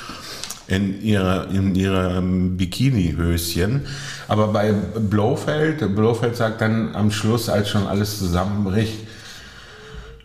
[0.68, 3.86] in ihrer in ihrem Bikini-Höschen.
[4.28, 8.98] Aber bei Blofeld, Blofeld sagt dann am Schluss, als schon alles zusammenbricht,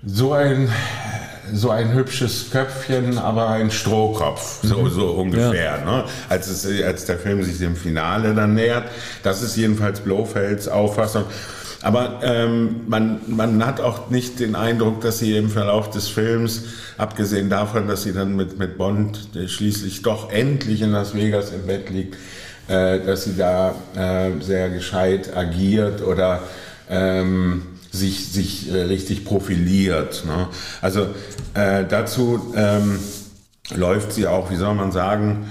[0.04, 0.70] so ein
[1.52, 5.84] so ein hübsches Köpfchen, aber ein Strohkopf, so, so ungefähr.
[5.84, 6.04] Ne?
[6.28, 8.84] Als, es, als der Film sich dem Finale dann nähert.
[9.22, 11.24] Das ist jedenfalls Blofelds Auffassung.
[11.82, 16.64] Aber ähm, man, man hat auch nicht den Eindruck, dass sie im Verlauf des Films,
[16.96, 21.66] abgesehen davon, dass sie dann mit, mit Bond schließlich doch endlich in Las Vegas im
[21.66, 22.16] Bett liegt,
[22.68, 26.44] äh, dass sie da äh, sehr gescheit agiert oder
[26.88, 30.24] ähm, sich, sich äh, richtig profiliert.
[30.26, 30.48] Ne?
[30.80, 31.08] Also
[31.54, 32.98] äh, dazu ähm,
[33.74, 35.46] läuft sie auch, wie soll man sagen,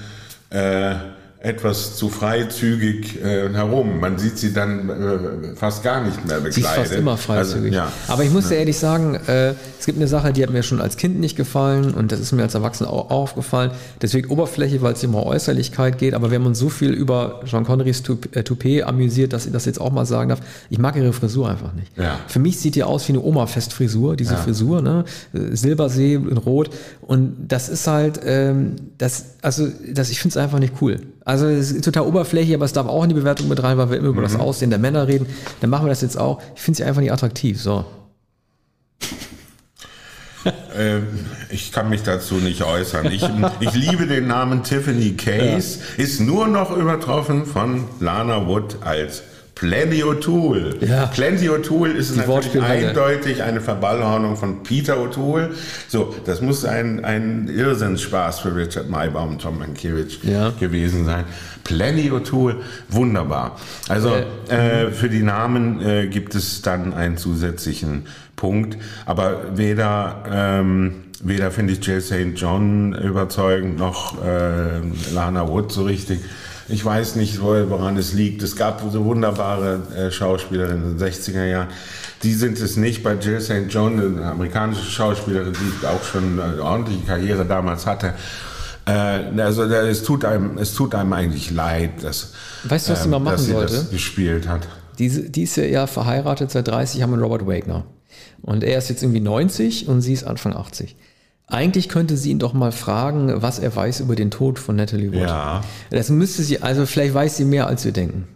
[0.49, 0.95] äh,
[1.43, 3.99] etwas zu freizügig äh, herum.
[3.99, 6.53] Man sieht sie dann äh, fast gar nicht mehr bekleidet.
[6.53, 7.75] Sie ist fast immer freizügig.
[7.75, 7.91] Also, ja.
[8.09, 10.79] Aber ich muss dir ehrlich sagen, äh, es gibt eine Sache, die hat mir schon
[10.79, 13.71] als Kind nicht gefallen und das ist mir als Erwachsener auch aufgefallen.
[14.03, 16.13] Deswegen Oberfläche, weil es immer Äußerlichkeit geht.
[16.13, 19.51] Aber wir haben uns so viel über Jean Connerys Toupet, äh, Toupet amüsiert, dass ich
[19.51, 20.41] das jetzt auch mal sagen darf.
[20.69, 21.91] Ich mag ihre Frisur einfach nicht.
[21.97, 22.19] Ja.
[22.27, 25.05] Für mich sieht die aus wie eine Oma-Festfrisur, diese Frisur, ne?
[25.33, 26.69] Silbersee in Rot.
[27.11, 31.01] Und das ist halt, ähm, das, also, das, ich finde es einfach nicht cool.
[31.25, 33.89] Also, es ist total oberflächlich, aber es darf auch in die Bewertung mit rein, weil
[33.89, 35.25] wir immer über das Aussehen der Männer reden.
[35.59, 36.41] Dann machen wir das jetzt auch.
[36.55, 37.61] Ich finde sie einfach nicht attraktiv.
[37.61, 37.83] So.
[40.45, 40.99] äh,
[41.49, 43.11] ich kann mich dazu nicht äußern.
[43.11, 46.05] Ich, ich liebe den Namen Tiffany Case, ja.
[46.05, 49.23] ist nur noch übertroffen von Lana Wood als
[49.61, 50.73] Plenty O'Toole.
[50.83, 51.05] Ja.
[51.05, 55.51] Plenty O'Toole ist natürlich eindeutig eine Verballhornung von Peter O'Toole.
[55.87, 60.49] So, das muss ein, ein Irrsinnsspaß für Richard Maybaum und Tom Mankiewicz ja.
[60.59, 61.25] gewesen sein.
[61.63, 62.55] Plenty O'Toole,
[62.89, 63.57] wunderbar.
[63.87, 64.15] Also
[64.49, 71.03] äh, äh, für die Namen äh, gibt es dann einen zusätzlichen Punkt, aber weder ähm,
[71.23, 72.33] weder finde ich Jill St.
[72.35, 74.79] John überzeugend noch äh,
[75.13, 76.21] Lana Wood so richtig.
[76.71, 78.41] Ich weiß nicht, woran es liegt.
[78.43, 81.67] Es gab so wunderbare äh, Schauspieler in den 60er Jahren.
[82.23, 83.03] Die sind es nicht.
[83.03, 83.65] Bei Jill St.
[83.69, 88.13] John, eine amerikanische Schauspielerin, die auch schon eine ordentliche Karriere damals hatte.
[88.85, 88.91] Äh,
[89.41, 93.17] also es tut einem, es tut einem eigentlich leid, dass, weißt du, was sie mal
[93.17, 93.73] ähm, machen sie sollte?
[93.73, 94.67] das gespielt hat.
[94.97, 97.85] Die, die ist ja verheiratet seit 30 Jahren mit Robert Wagner.
[98.41, 100.95] Und er ist jetzt irgendwie 90 und sie ist Anfang 80.
[101.51, 105.11] Eigentlich könnte sie ihn doch mal fragen, was er weiß über den Tod von Natalie
[105.11, 105.19] Wood.
[105.19, 105.61] Ja.
[105.89, 108.27] Das müsste sie, also vielleicht weiß sie mehr, als wir denken.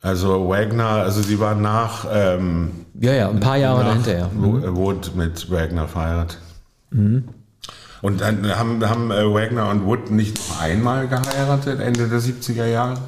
[0.00, 2.06] Also Wagner, also sie war nach.
[2.08, 4.30] Ähm, ja, ja, ein paar Jahre dahinter.
[4.32, 4.76] Mhm.
[4.76, 6.38] Wood mit Wagner verheiratet.
[6.90, 7.24] Mhm.
[8.00, 12.66] Und dann haben, haben äh, Wagner und Wood nicht noch einmal geheiratet, Ende der 70er
[12.66, 12.98] Jahre?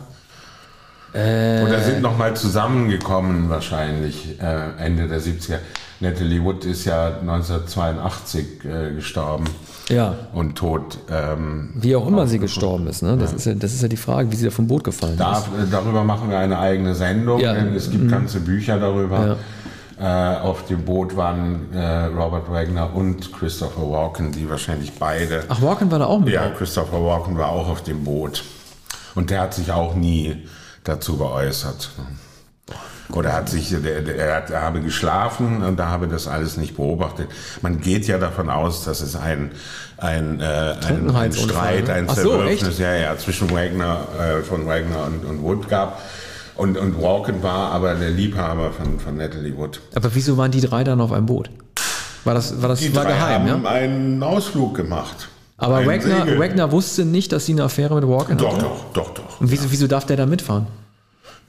[1.12, 5.58] Äh, Oder sind nochmal zusammengekommen wahrscheinlich äh, Ende der 70er.
[6.00, 9.44] Natalie Wood ist ja 1982 äh, gestorben.
[9.88, 10.14] Ja.
[10.32, 10.98] Und tot.
[11.10, 13.16] Ähm, wie auch immer sie gestorben ist, ne?
[13.16, 13.36] Das, ja.
[13.36, 15.46] ist ja, das ist ja die Frage, wie sie da vom Boot gefallen da, ist.
[15.46, 17.54] Äh, darüber machen wir eine eigene Sendung, ja.
[17.54, 18.10] denn es gibt mhm.
[18.10, 19.38] ganze Bücher darüber.
[20.00, 25.42] Äh, auf dem Boot waren äh, Robert Wagner und Christopher Walken, die wahrscheinlich beide.
[25.48, 26.32] Ach, Walken war da auch mit?
[26.32, 28.44] Ja, Christopher Walken war auch auf dem Boot.
[29.16, 30.46] Und der hat sich auch nie
[30.84, 31.90] dazu geäußert.
[33.12, 37.28] Oder hat sich, der, hat, er habe geschlafen und da habe das alles nicht beobachtet.
[37.62, 39.52] Man geht ja davon aus, dass es ein,
[39.96, 45.06] ein, äh, ein, ein Streit, ein Zerwürfnis so, ja, ja, zwischen Wagner, äh, von Wagner
[45.06, 46.02] und, und Wood gab.
[46.56, 49.80] Und, und Walken war aber der Liebhaber von, von Natalie Wood.
[49.94, 51.50] Aber wieso waren die drei dann auf einem Boot?
[52.24, 53.48] War das, war das die war drei geheim?
[53.48, 53.70] haben ja?
[53.70, 55.28] einen Ausflug gemacht.
[55.56, 58.64] Aber Wagner, Wagner, wusste nicht, dass sie eine Affäre mit Walken doch, hatte?
[58.64, 59.40] Doch, doch, doch.
[59.40, 60.66] Und wieso, wieso darf der da mitfahren?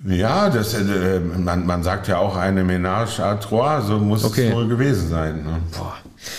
[0.06, 4.48] Ja, das, äh, man, man sagt ja auch eine Ménage à trois, so muss okay.
[4.48, 5.44] es wohl gewesen sein.
[5.44, 5.58] Ne?
[5.78, 5.98] Boah.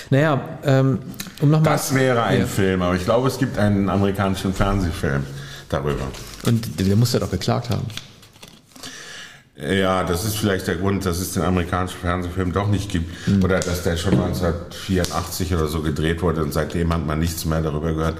[0.09, 0.99] Naja, ähm,
[1.41, 1.73] um nochmal.
[1.73, 2.47] Das wäre ein ja.
[2.47, 5.25] Film, aber ich glaube, es gibt einen amerikanischen Fernsehfilm
[5.69, 6.05] darüber.
[6.47, 7.87] Und der muss ja doch geklagt haben.
[9.57, 13.29] Ja, das ist vielleicht der Grund, dass es den amerikanischen Fernsehfilm doch nicht gibt.
[13.29, 13.45] Mhm.
[13.45, 17.61] Oder dass der schon 1984 oder so gedreht wurde und seitdem hat man nichts mehr
[17.61, 18.17] darüber gehört.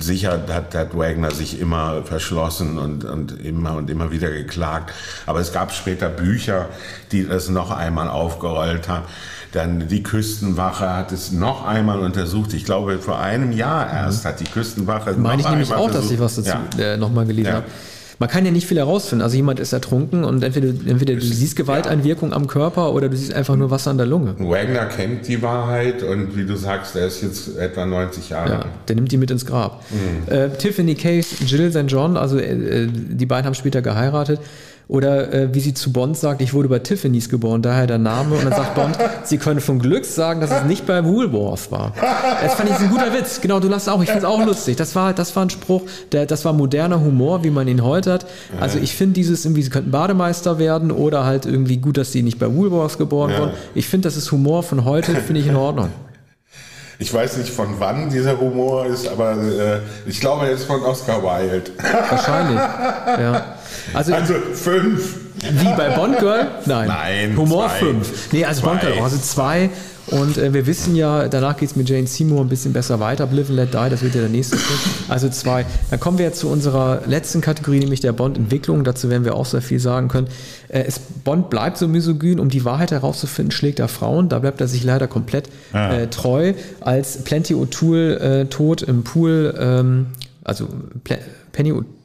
[0.00, 4.92] Sicher hat, hat Wagner sich immer verschlossen und, und immer und immer wieder geklagt.
[5.26, 6.68] Aber es gab später Bücher,
[7.12, 9.04] die das noch einmal aufgerollt haben.
[9.52, 12.54] Dann die Küstenwache hat es noch einmal untersucht.
[12.54, 14.28] Ich glaube, vor einem Jahr erst mhm.
[14.28, 15.12] hat die Küstenwache.
[15.14, 16.04] Meine ich nämlich auch, versucht.
[16.04, 16.92] dass ich was dazu ja.
[16.92, 17.54] äh, nochmal gelesen ja.
[17.56, 17.66] habe
[18.20, 19.22] man kann ja nicht viel herausfinden.
[19.22, 23.32] Also jemand ist ertrunken und entweder, entweder du siehst Gewalteinwirkung am Körper oder du siehst
[23.32, 24.34] einfach nur Wasser an der Lunge.
[24.38, 28.50] Wagner kennt die Wahrheit und wie du sagst, der ist jetzt etwa 90 Jahre.
[28.50, 29.82] Ja, der nimmt die mit ins Grab.
[29.90, 30.30] Mhm.
[30.30, 31.90] Äh, Tiffany Case, Jill St.
[31.90, 34.38] John, also äh, die beiden haben später geheiratet.
[34.90, 38.34] Oder äh, wie sie zu Bond sagt, ich wurde bei Tiffany's geboren, daher der Name.
[38.34, 41.92] Und dann sagt Bond, sie können von Glück sagen, dass es nicht bei Woolworths war.
[42.42, 43.40] Das fand ich ein guter Witz.
[43.40, 44.02] Genau, du lachst auch.
[44.02, 44.74] Ich finde es auch lustig.
[44.74, 48.12] Das war, das war ein Spruch, der, das war moderner Humor, wie man ihn heute
[48.12, 48.26] hat.
[48.58, 52.24] Also ich finde dieses irgendwie, sie könnten Bademeister werden oder halt irgendwie gut, dass sie
[52.24, 53.38] nicht bei Woolworths geboren ja.
[53.38, 53.52] wurden.
[53.76, 55.90] Ich finde, das ist Humor von heute, finde ich in Ordnung.
[57.00, 60.82] Ich weiß nicht, von wann dieser Humor ist, aber äh, ich glaube, er ist von
[60.82, 61.70] Oscar Wilde.
[62.10, 63.56] Wahrscheinlich, ja.
[63.94, 65.16] Also, also fünf.
[65.42, 66.48] Wie bei Bond Girl?
[66.66, 66.88] Nein.
[66.88, 67.36] Nein.
[67.36, 67.78] Humor zwei.
[67.78, 68.32] fünf.
[68.32, 68.68] Nee, also zwei.
[68.68, 69.70] Bond Girl, also zwei.
[70.08, 73.28] Und äh, wir wissen ja, danach geht es mit Jane Seymour ein bisschen besser weiter.
[73.30, 74.78] Live and Let Die, das wird ja der nächste Film.
[75.08, 75.64] Also zwei.
[75.90, 78.82] Dann kommen wir jetzt zu unserer letzten Kategorie, nämlich der Bond-Entwicklung.
[78.82, 80.28] Dazu werden wir auch sehr viel sagen können.
[80.68, 84.28] Äh, es, Bond bleibt so misogyn, um die Wahrheit herauszufinden, schlägt er Frauen.
[84.28, 85.92] Da bleibt er sich leider komplett ah.
[85.92, 86.54] äh, treu.
[86.80, 90.06] Als Plenty O'Toole äh, tot im Pool, ähm,
[90.44, 90.68] also
[91.04, 91.18] Pl
[91.52, 91.99] Penny O'Toole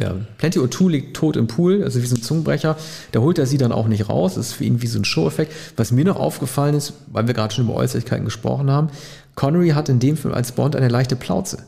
[0.00, 2.76] ja, Plenty O'Toole liegt tot im Pool, also wie so ein Zungenbrecher.
[3.12, 4.34] Da holt er sie dann auch nicht raus.
[4.34, 5.52] Das ist für ihn wie so ein Show-Effekt.
[5.76, 8.90] Was mir noch aufgefallen ist, weil wir gerade schon über Äußerlichkeiten gesprochen haben,
[9.34, 11.58] Connery hat in dem Film als Bond eine leichte Plauze.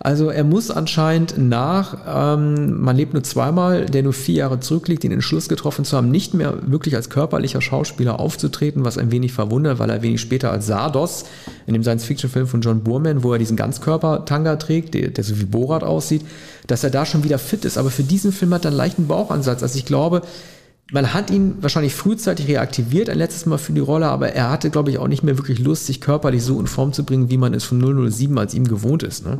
[0.00, 5.02] Also er muss anscheinend nach, ähm, man lebt nur zweimal, der nur vier Jahre zurückliegt,
[5.02, 9.32] den Entschluss getroffen zu haben, nicht mehr wirklich als körperlicher Schauspieler aufzutreten, was ein wenig
[9.32, 11.24] verwundert, weil er wenig später als Sardos
[11.66, 15.44] in dem Science-Fiction-Film von John Boorman, wo er diesen Ganzkörper-Tanga trägt, der, der so wie
[15.44, 16.22] Borat aussieht,
[16.66, 17.78] dass er da schon wieder fit ist.
[17.78, 19.62] Aber für diesen Film hat er einen leichten Bauchansatz.
[19.62, 20.22] Also ich glaube,
[20.92, 24.68] man hat ihn wahrscheinlich frühzeitig reaktiviert, ein letztes Mal für die Rolle, aber er hatte,
[24.68, 27.38] glaube ich, auch nicht mehr wirklich Lust, sich körperlich so in Form zu bringen, wie
[27.38, 27.80] man es von
[28.10, 29.24] 007 als ihm gewohnt ist.
[29.24, 29.38] Ne?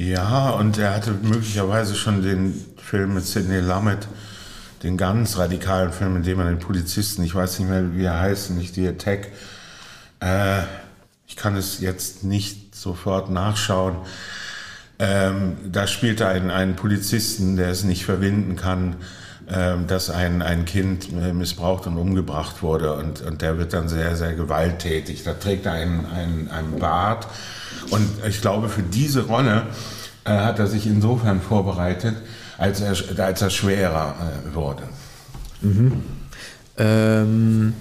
[0.00, 4.08] Ja, und er hatte möglicherweise schon den Film mit Sidney Lumet,
[4.82, 8.18] den ganz radikalen Film, in dem er den Polizisten, ich weiß nicht mehr, wie er
[8.18, 9.28] heißt, nicht die Attack,
[10.20, 10.62] äh,
[11.26, 13.96] ich kann es jetzt nicht sofort nachschauen.
[14.98, 18.96] Ähm, da spielt er einen, einen Polizisten, der es nicht verwinden kann,
[19.50, 22.94] ähm, dass ein, ein Kind äh, missbraucht und umgebracht wurde.
[22.94, 25.24] Und, und der wird dann sehr, sehr gewalttätig.
[25.24, 27.26] Da trägt er einen, einen, einen Bart.
[27.90, 29.64] Und ich glaube, für diese Rolle
[30.24, 32.16] äh, hat er sich insofern vorbereitet,
[32.58, 32.94] als er,
[33.24, 34.82] als er schwerer äh, wurde.
[35.62, 36.02] Mhm.
[36.78, 37.74] Ähm,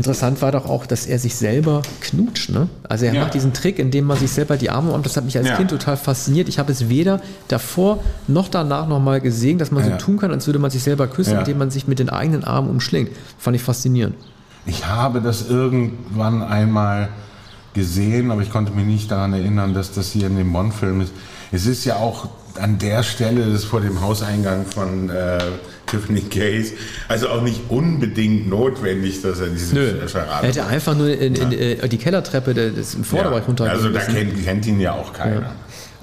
[0.00, 2.48] Interessant war doch auch, dass er sich selber knutscht.
[2.48, 2.70] Ne?
[2.88, 3.20] Also er ja.
[3.20, 5.04] macht diesen Trick, indem man sich selber die Arme umarmt.
[5.04, 5.56] Das hat mich als ja.
[5.56, 6.48] Kind total fasziniert.
[6.48, 9.90] Ich habe es weder davor noch danach nochmal gesehen, dass man ja.
[9.90, 12.44] so tun kann, als würde man sich selber küssen, indem man sich mit den eigenen
[12.44, 13.10] Armen umschlingt.
[13.36, 14.14] Fand ich faszinierend.
[14.64, 17.10] Ich habe das irgendwann einmal
[17.74, 21.12] gesehen, aber ich konnte mich nicht daran erinnern, dass das hier in dem Bond-Film ist.
[21.52, 25.38] Es ist ja auch an der Stelle, das ist vor dem Hauseingang von äh,
[25.86, 26.72] Tiffany Case.
[27.08, 30.08] Also auch nicht unbedingt notwendig, dass er diese Nö.
[30.08, 33.46] Charade Er hätte einfach nur in, in, in, äh, die Kellertreppe des im Vorderbereich ja.
[33.46, 35.42] runtergehen Also da kennt, kennt, ihn ja auch keiner.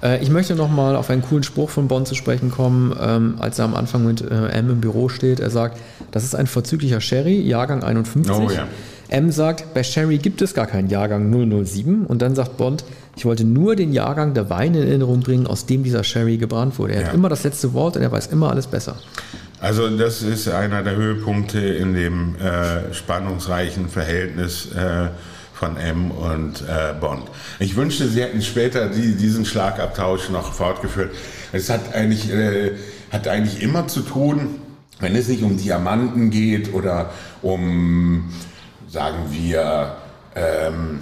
[0.01, 0.09] Ja.
[0.09, 3.59] Äh, ich möchte nochmal auf einen coolen Spruch von Bond zu sprechen kommen, ähm, als
[3.59, 5.39] er am Anfang mit äh, M im Büro steht.
[5.39, 5.79] Er sagt,
[6.11, 8.31] das ist ein vorzüglicher Sherry, Jahrgang 51.
[8.31, 8.67] Oh, ja.
[9.09, 12.05] M sagt, bei Sherry gibt es gar keinen Jahrgang 007.
[12.05, 12.83] Und dann sagt Bond,
[13.15, 16.77] ich wollte nur den Jahrgang der Weine in Erinnerung bringen, aus dem dieser Sherry gebrannt
[16.77, 16.93] wurde.
[16.93, 17.07] Er ja.
[17.07, 18.97] hat immer das letzte Wort und er weiß immer alles besser.
[19.59, 25.09] Also das ist einer der Höhepunkte in dem äh, spannungsreichen Verhältnis äh,
[25.53, 27.23] von M und äh, Bond.
[27.57, 31.15] Ich wünschte, sie hätten später die, diesen Schlagabtausch noch fortgeführt.
[31.51, 32.73] Es hat eigentlich, äh,
[33.11, 34.59] hat eigentlich immer zu tun,
[34.99, 38.29] wenn es nicht um Diamanten geht oder um,
[38.87, 39.95] sagen wir,
[40.35, 40.99] ähm,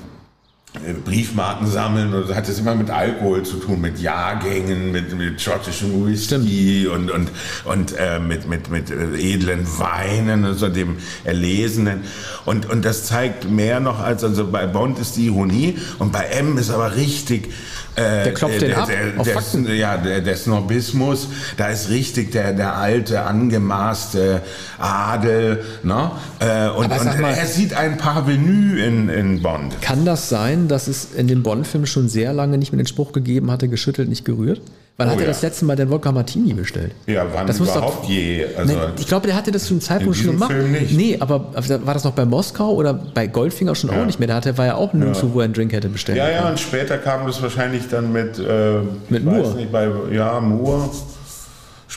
[1.05, 5.41] Briefmarken sammeln und das hat es immer mit Alkohol zu tun, mit Jahrgängen, mit, mit
[5.41, 7.29] schottischen Whisky und, und,
[7.63, 12.03] und äh, mit, mit, mit äh, edlen Weinen, also dem Erlesenen.
[12.45, 16.25] Und, und das zeigt mehr noch als, also bei Bond ist die Ironie und bei
[16.25, 17.53] M ist aber richtig
[17.95, 21.27] der klopft den ab der, auf des, Ja, der, der Snobismus,
[21.57, 24.41] da ist richtig der, der alte, angemaßte
[24.77, 25.63] Adel.
[25.83, 26.11] Ne?
[26.39, 29.81] Äh, und, und mal, er sieht ein Parvenu in, in Bond.
[29.81, 33.11] Kann das sein, dass es in dem Bond-Film schon sehr lange nicht mehr den Spruch
[33.11, 34.61] gegeben hatte, geschüttelt, nicht gerührt?
[34.97, 35.27] Wann oh, hat er ja.
[35.27, 36.93] das letzte Mal den Wodka Martini bestellt?
[37.05, 38.45] Ja, wann das überhaupt doch, je?
[38.57, 40.53] Also ne, ich glaube, der hatte das zu einem Zeitpunkt schon gemacht.
[40.53, 40.93] Film nicht.
[40.93, 44.01] Nee, aber war das noch bei Moskau oder bei Goldfinger schon ja.
[44.01, 44.29] auch nicht mehr?
[44.29, 45.33] Da hatte, war ja auch nirgendwo, ja.
[45.33, 46.17] wo er einen Drink hätte bestellt.
[46.17, 48.79] Ja, ja, und später kam das wahrscheinlich dann mit, äh,
[49.09, 49.55] mit Moore.
[49.55, 50.89] Nicht, bei, ja, Moore.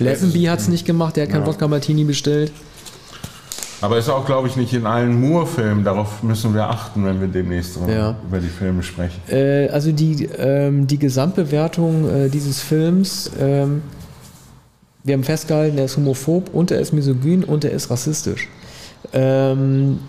[0.01, 2.51] Lazenby hat es nicht gemacht, der hat keinen Wodka Martini bestellt.
[3.81, 5.85] Aber ist auch, glaube ich, nicht in allen Moore-Filmen.
[5.85, 8.17] Darauf müssen wir achten, wenn wir demnächst ja.
[8.27, 9.21] über die Filme sprechen.
[9.29, 13.83] Äh, also die, ähm, die Gesamtbewertung äh, dieses Films, ähm,
[15.05, 18.49] wir haben festgehalten, er ist homophob und er ist misogyn und er ist rassistisch.
[19.13, 20.01] Ähm,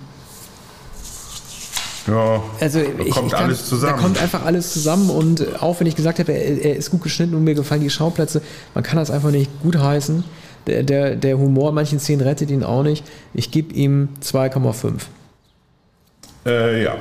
[2.08, 3.96] ja, also da ich, kommt ich kann, alles zusammen.
[3.96, 7.04] Da kommt einfach alles zusammen und auch wenn ich gesagt habe, er, er, ist gut
[7.04, 8.42] geschnitten und mir gefallen die Schauplätze,
[8.74, 10.24] man kann das einfach nicht gut heißen.
[10.70, 13.04] Der, der, der Humor in manchen Szenen rettet ihn auch nicht.
[13.34, 15.02] Ich gebe ihm 2,5.
[16.46, 16.96] Äh, ja,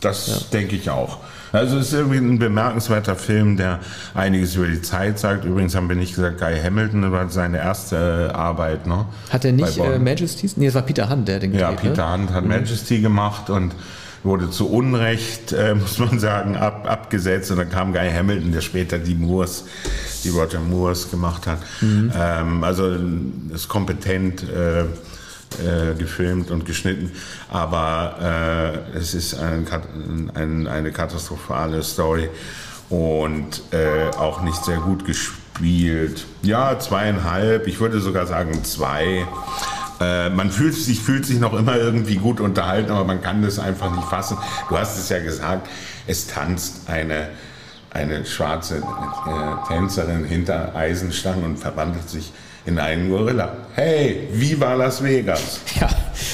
[0.00, 0.58] das ja.
[0.58, 1.18] denke ich auch.
[1.52, 3.80] Also es ist irgendwie ein bemerkenswerter Film, der
[4.14, 5.44] einiges über die Zeit sagt.
[5.44, 8.86] Übrigens haben wir nicht gesagt, Guy Hamilton war seine erste Arbeit.
[8.86, 9.06] Ne?
[9.30, 10.56] Hat er nicht äh, Majesties?
[10.56, 12.22] Nee, es war Peter Hunt, der den Ja, gedreht, Peter ne?
[12.22, 12.50] Hunt hat mhm.
[12.50, 13.74] Majesty gemacht und
[14.22, 17.50] wurde zu Unrecht, äh, muss man sagen, ab, abgesetzt.
[17.50, 19.64] Und dann kam Guy Hamilton, der später die Moores,
[20.24, 21.60] die Roger Moores gemacht hat.
[21.80, 22.12] Mhm.
[22.14, 22.96] Ähm, also
[23.54, 24.84] ist kompetent äh,
[25.58, 27.10] äh, gefilmt und geschnitten,
[27.48, 29.66] aber äh, es ist ein,
[30.34, 32.28] ein, eine katastrophale Story
[32.88, 36.24] und äh, auch nicht sehr gut gespielt.
[36.42, 39.26] Ja, zweieinhalb, ich würde sogar sagen zwei.
[40.00, 43.58] Äh, man fühlt sich, fühlt sich noch immer irgendwie gut unterhalten, aber man kann das
[43.58, 44.38] einfach nicht fassen.
[44.68, 45.68] Du hast es ja gesagt,
[46.06, 47.28] es tanzt eine,
[47.90, 52.32] eine schwarze äh, Tänzerin hinter Eisenstangen und verwandelt sich
[52.64, 53.56] in einen Gorilla.
[53.74, 55.60] Hey, wie war Las Vegas?
[55.78, 55.88] Ja,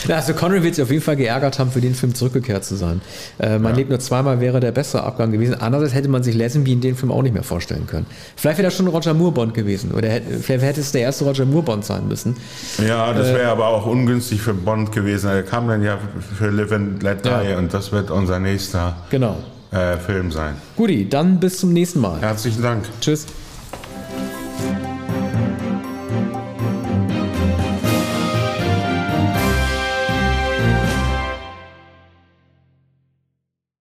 [0.09, 3.01] also Connery wird sich auf jeden Fall geärgert haben, für den Film zurückgekehrt zu sein.
[3.39, 3.78] Äh, man ja.
[3.78, 5.55] lebt nur zweimal wäre der bessere Abgang gewesen.
[5.55, 8.07] Andererseits hätte man sich Lazenby in dem Film auch nicht mehr vorstellen können.
[8.37, 9.93] Vielleicht wäre das schon Roger Moore Bond gewesen.
[9.93, 12.37] Oder hätte, vielleicht hätte es der erste Roger Moore Bond sein müssen.
[12.87, 15.30] Ja, das wäre äh, aber auch ungünstig für Bond gewesen.
[15.30, 15.99] Er kam dann ja
[16.39, 17.59] für Live and Let Die ja.
[17.59, 19.37] und das wird unser nächster genau.
[19.70, 20.55] äh, Film sein.
[20.76, 22.20] Guti, dann bis zum nächsten Mal.
[22.20, 22.84] Herzlichen Dank.
[23.01, 23.26] Tschüss.